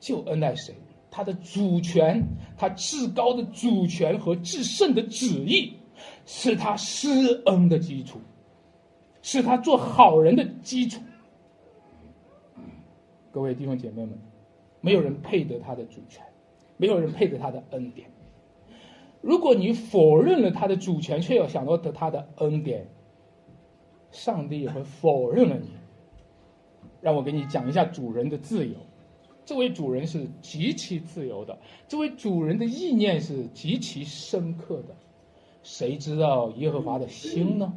[0.00, 0.74] 就恩待谁。
[1.10, 2.24] 他的主权，
[2.56, 5.74] 他至高的主权和至圣的旨意，
[6.24, 8.18] 是他施恩的基础，
[9.20, 11.02] 是他做好人的基础。
[13.30, 14.18] 各位弟兄姐妹们，
[14.80, 16.24] 没有人配得他的主权，
[16.82, 18.10] 没有人配得他的恩典。
[19.20, 22.88] 如果你否认了他的主权，却要想到得他的恩典。
[24.10, 25.68] 上帝也会否认了你。
[27.00, 28.74] 让我给你讲一下主人的自由。
[29.44, 31.56] 这位主人是极其自由的，
[31.86, 34.96] 这位主人的意念是极其深刻的。
[35.62, 37.72] 谁知道耶和华的心呢？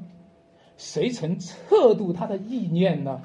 [0.78, 3.22] 谁曾测度他的意念呢？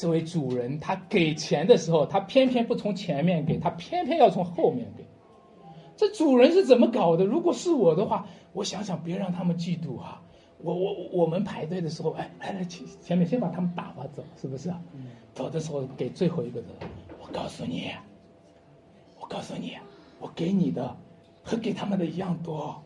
[0.00, 5.04] 这位主人他给钱的时候，他偏偏不从前面给，他偏偏要从后面给。
[5.94, 7.26] 这主人是怎么搞的？
[7.26, 10.22] 如果是我的话，我想想，别让他们嫉妒啊。
[10.62, 14.80] 我我我们排队的时候，哎，来来前前面先把他们打发走，是不是啊？
[15.34, 16.70] 走的时候给最后一个人，
[17.20, 17.90] 我告诉你，
[19.20, 19.76] 我告诉你，
[20.18, 20.96] 我给你的
[21.42, 22.82] 和给他们的一样多，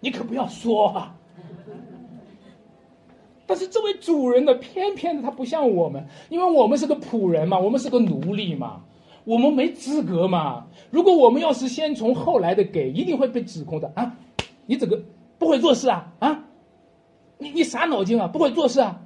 [0.00, 1.16] 你可不要说啊。
[3.46, 8.82] 但是这位主人呢，偏偏的他不像我们，因为我们是个仆人嘛，我们是个奴隶嘛，
[9.24, 10.66] 我们没资格嘛。
[10.90, 14.16] 如果我们要是先从后来的给，一定会被指控的啊！
[14.66, 15.00] 你这个
[15.38, 16.44] 不会做事啊啊！
[17.38, 18.26] 你你啥脑筋啊？
[18.26, 19.00] 不会做事啊？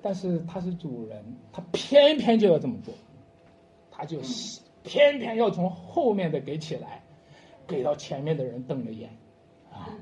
[0.00, 1.22] 但是他是主人，
[1.52, 2.94] 他偏偏就要这么做，
[3.90, 4.18] 他就
[4.84, 7.02] 偏偏要从后面的给起来，
[7.66, 9.10] 给到前面的人瞪了眼
[9.70, 9.92] 啊！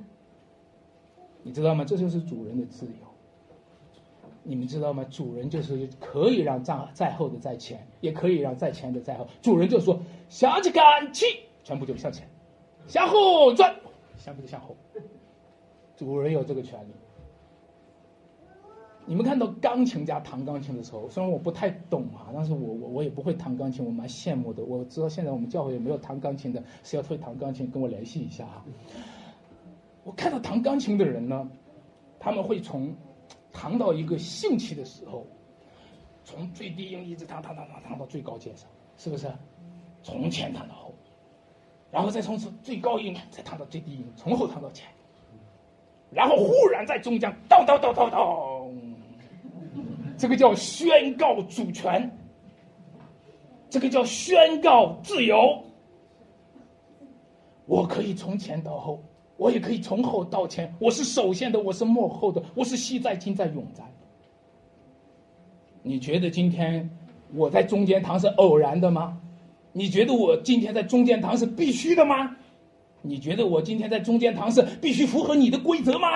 [1.43, 1.85] 你知道吗？
[1.85, 3.06] 这就是主人的自由。
[4.49, 5.05] 你们知道吗？
[5.11, 9.27] 主人就是可以让在在后的在前，也可以让在前的在后。
[9.43, 9.99] 主人就说
[10.31, 11.27] ：“向前看齐，
[11.65, 12.25] 全部就向前；
[12.87, 13.75] 向后转，
[14.17, 14.77] 全部就向后。”
[15.99, 16.93] 主人有这个权利。
[19.05, 24.65] 你们看到钢琴家弹钢琴的时候，虽然我不太懂啊，但是我我我也不会弹钢琴，我蛮羡慕的。
[24.65, 28.65] 我知道现在我们教会也没有弹钢琴的，谁要会弹钢琴，跟我联系一下啊。
[30.05, 31.51] 我看到弹钢琴的人呢，
[32.21, 32.95] 他们会从。
[33.59, 35.27] 弹到一个兴起的时候，
[36.23, 39.33] 从最低音一直弹弹弹弹弹到最高键上，是不是？
[40.03, 40.95] 从前弹到后，
[41.91, 44.87] 然后再从最高音再弹到最低音，从后弹到前，
[46.11, 48.95] 然后忽然在中间咚咚咚咚咚，
[50.19, 52.11] 这个叫宣告主权，
[53.71, 55.65] 这个叫宣告自由。
[57.65, 59.03] 我可以从前到后。
[59.37, 63.85] 我也可以从后到前，我是首先的，我是幕后的，我是昔在、今在、永在。
[65.83, 66.89] 你觉得今天
[67.35, 69.21] 我在中间堂是偶然的吗？
[69.73, 72.35] 你觉得我今天在中间堂是必须的吗？
[73.03, 76.09] 你觉得我今天在中间堂是必须符合你的规则吗？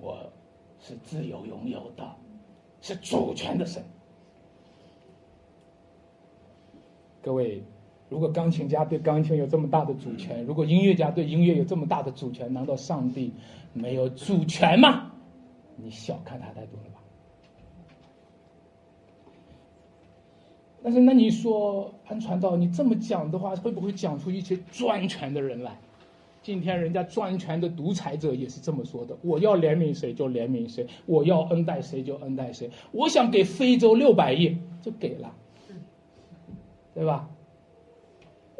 [0.00, 0.32] 我
[0.80, 2.08] 是自由拥有的，
[2.80, 3.84] 是主权的神。
[7.20, 7.62] 各位。
[8.08, 13.32] 如果钢琴家对钢琴有这么大的主权，如果音乐家对音乐有这么大的主权，难道上帝
[13.72, 15.12] 没有主权吗？
[15.76, 17.00] 你小看他太多了吧？
[20.82, 25.76] 但是，那你说安传道，你这么讲的话，会不会讲出一些专权的人来？
[26.40, 35.34] 今天人家专权的独裁者也是这么说的：我要怜悯谁就怜悯谁，我要恩待谁就恩待谁，我想给非洲六百亿就给了，
[36.94, 37.28] 对吧？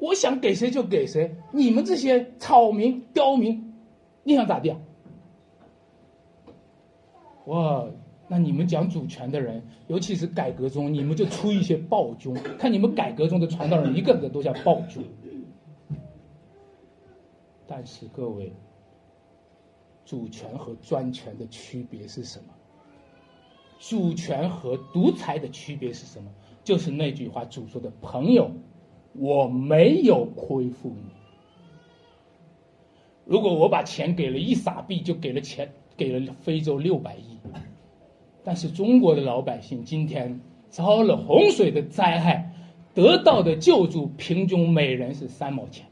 [0.00, 3.74] 我想给谁就给谁，你们这些草民、刁民，
[4.22, 4.78] 你想咋地啊？
[7.46, 7.86] 哇，
[8.28, 15.02] 那你们讲主权的人，尤其是改革中，你们就出一些暴君，看你们改革中的传道人，一个个都像暴君。
[17.66, 18.52] 但是各位，
[20.04, 22.54] 主权和专权的区别是什么？
[23.78, 26.30] 主权和独裁的区别是什么？
[26.62, 28.50] 就是那句话，主说的朋友。
[29.18, 31.10] 我没有亏负你。
[33.24, 37.36] 如果我把钱给了一傻币，就给了钱，给了非洲六百亿。
[38.44, 40.40] 但是中国的老百姓今天
[40.70, 42.52] 遭了洪水的灾害，
[42.94, 45.84] 得到的救助平均每人是三毛钱。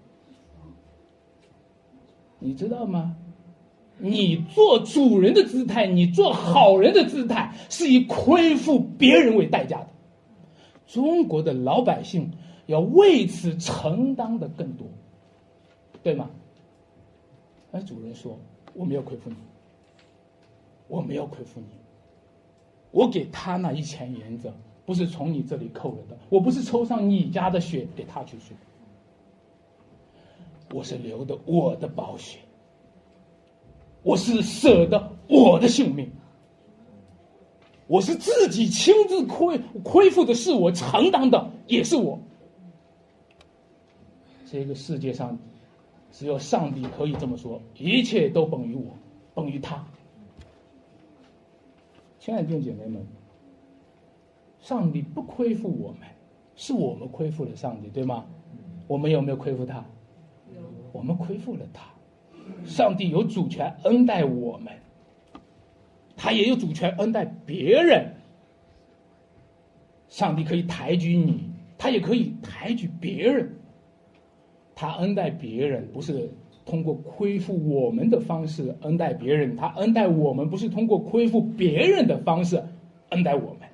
[2.38, 3.16] 你知道吗？
[3.98, 9.88] 你做主人的姿态，你做好人的姿态，是以亏负别人为代价的。
[10.86, 12.30] 中国的老百姓。
[12.66, 14.86] 要为此承担的更多，
[16.02, 16.28] 对吗？
[17.72, 18.38] 而主人说
[18.74, 19.36] ：“我没有亏负你，
[20.88, 21.66] 我没有亏负你。
[22.90, 24.50] 我给他那一钱银子，
[24.86, 28.54] 不是从你这里扣了的，我不是抽上你家的血给他去赎，
[30.72, 32.38] 我是流的我的宝血，
[34.02, 36.10] 我是舍的我的性命，
[37.86, 42.18] 我是自己亲自亏亏负的，是我承担的，也是我。”
[44.48, 45.36] 这个世界上，
[46.12, 48.96] 只有上帝可以这么说，一切都本于我，
[49.34, 49.84] 本于他。
[52.20, 53.04] 亲爱的弟兄姐妹们，
[54.60, 56.00] 上帝不亏负我们，
[56.54, 58.24] 是我们亏负了上帝，对吗？
[58.86, 59.84] 我们有没有亏负他？
[60.92, 61.84] 我们亏负了他。
[62.64, 64.72] 上帝有主权恩待我们，
[66.16, 68.14] 他也有主权恩待别人。
[70.08, 73.52] 上帝可以抬举你，他也可以抬举别人。
[74.76, 76.30] 他恩待别人不是
[76.66, 82.62] 通过亏负我们的方式恩待别人，他恩待我们不是通过亏负别人的方式
[83.08, 83.68] 恩待我们。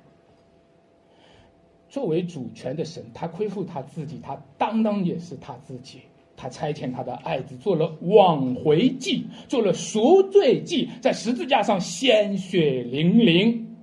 [1.89, 5.99] 作为主权的神，他亏负他自己，他当当也是他自己。
[6.35, 13.75] 他差遣他的爱子做了挽回祭，做了赎罪祭，在十字架上鲜血淋淋，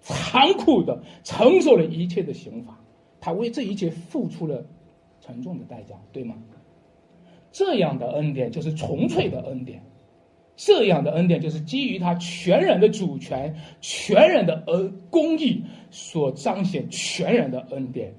[0.00, 2.78] 残酷的承受了一切的刑罚。
[3.20, 4.64] 他为这一切付出了。
[5.20, 6.36] 沉重的代价，对吗？
[7.52, 9.82] 这样的恩典就是纯粹的恩典，
[10.56, 18.14] 这样的恩典就是基于他全然的主权、全然的恩公义所彰显全然的恩典。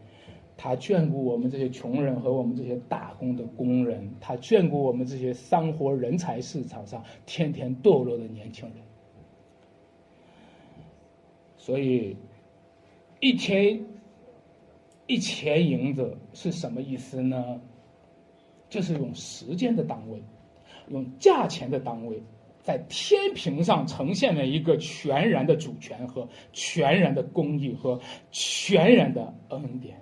[0.58, 8.78] 他眷顾我们这些穷人和我们这些打工的工人，他眷顾我们这些生活人才市场上天天堕落的年轻人。
[11.58, 12.16] 所以，
[13.20, 13.84] 一天
[15.12, 17.59] 一钱银子是什么意思呢？
[18.70, 20.24] 就是用时间的单位，
[20.88, 22.24] 用价钱的单位，
[22.62, 27.99] 在天平上呈现了一个全然的主权和全然的公义和
[28.32, 29.97] 全然的恩典。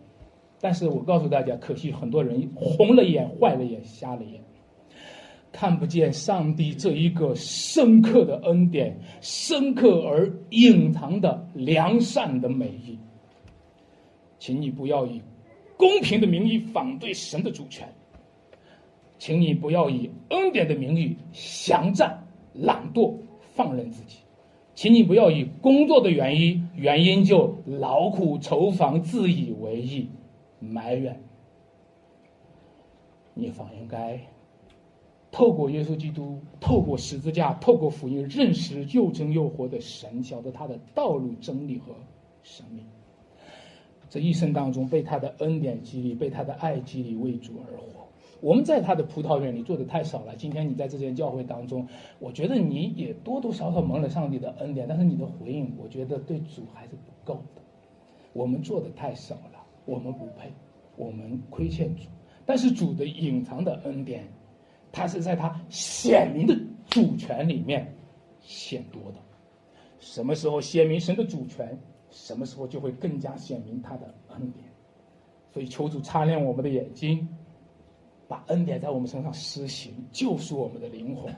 [0.61, 4.39] 但是我告诉大家，可惜很多人红了眼、坏了眼、瞎了眼，
[5.51, 12.99] 看不见上帝这一个深刻的恩典、深刻而隐藏的良善的美意。
[14.39, 15.21] 请你不要以
[15.77, 17.87] 公平的名义反对神的主权，
[19.17, 24.19] 请你不要以恩典的名义降战、懒惰、放任自己，
[24.73, 30.09] 请你不要以工作的原因原因就劳苦愁烦、自以为意。
[30.61, 31.17] 埋怨，
[33.33, 34.19] 你反应该
[35.31, 41.93] 透过耶稣基督，透过十字架，透过福音，认识又真又活的神，晓得他的道路、真理和
[42.43, 42.85] 生命。
[44.09, 48.07] 这一生当中，被他的恩典激励，被他的爱激励，为主而活。
[48.41, 50.35] 我们在他的葡萄园里做的太少了。
[50.35, 51.87] 今天你在这间教会当中，
[52.19, 57.61] 我觉得你也多多少少蒙了上帝的恩典，但是你的回应，我觉得对主还是不够的。
[58.33, 59.59] 我们做的太少了。
[59.85, 60.51] 我们不配，
[60.97, 62.03] 我们亏欠主，
[62.45, 64.23] 但是主的隐藏的恩典，
[64.91, 66.55] 他是在他显明的
[66.87, 67.91] 主权里面
[68.39, 69.17] 显多的。
[69.99, 71.75] 什么时候显明神的主权，
[72.11, 74.65] 什么时候就会更加显明他的恩典。
[75.51, 77.27] 所以求主擦亮我们的眼睛，
[78.27, 81.33] 把恩典在我们身上施行，救赎我们的灵魂，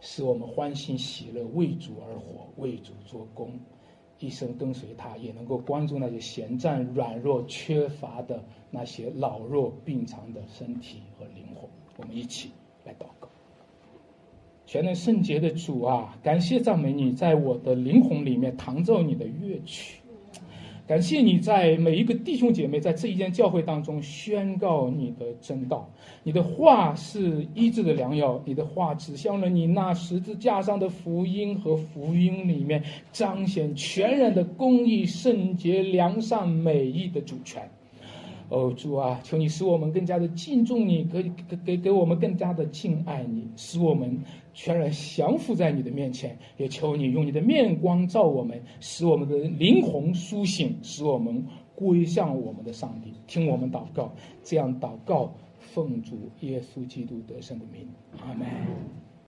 [0.00, 3.52] 使我们欢欣喜乐，为主而活，为主做工。
[4.18, 11.68] 一生跟随他，也能够关注那些闲战、软弱、缺乏的那些老弱病残的身体和灵魂。
[11.96, 12.50] 我们一起
[12.84, 13.28] 来祷告。
[14.66, 19.99] 全能圣洁的主啊，感谢赞美你，在我的灵魂里面弹奏你的乐曲。
[20.90, 25.88] 感谢你在每一个弟兄姐妹在这一间教会当中宣告你的真道，
[26.24, 32.82] 你的话是医治的良药，你的话指向了你那十字架上的福音和福音里面
[33.12, 37.70] 彰显全然的公义、圣洁、良善、美意的主权。
[38.50, 46.36] 哦，主啊，求你使我们更加的敬重你，给给给给我们更加的敬爱你，使我们全然降服在你的面前。
[46.56, 51.46] 也求你用你的面光照我们，使我们的灵魂苏醒，使我们
[51.76, 53.14] 归向我们的上帝。
[53.28, 57.88] 听我们祷告，这样祷告，奉主耶稣基督得胜的名，
[58.20, 58.48] 阿门。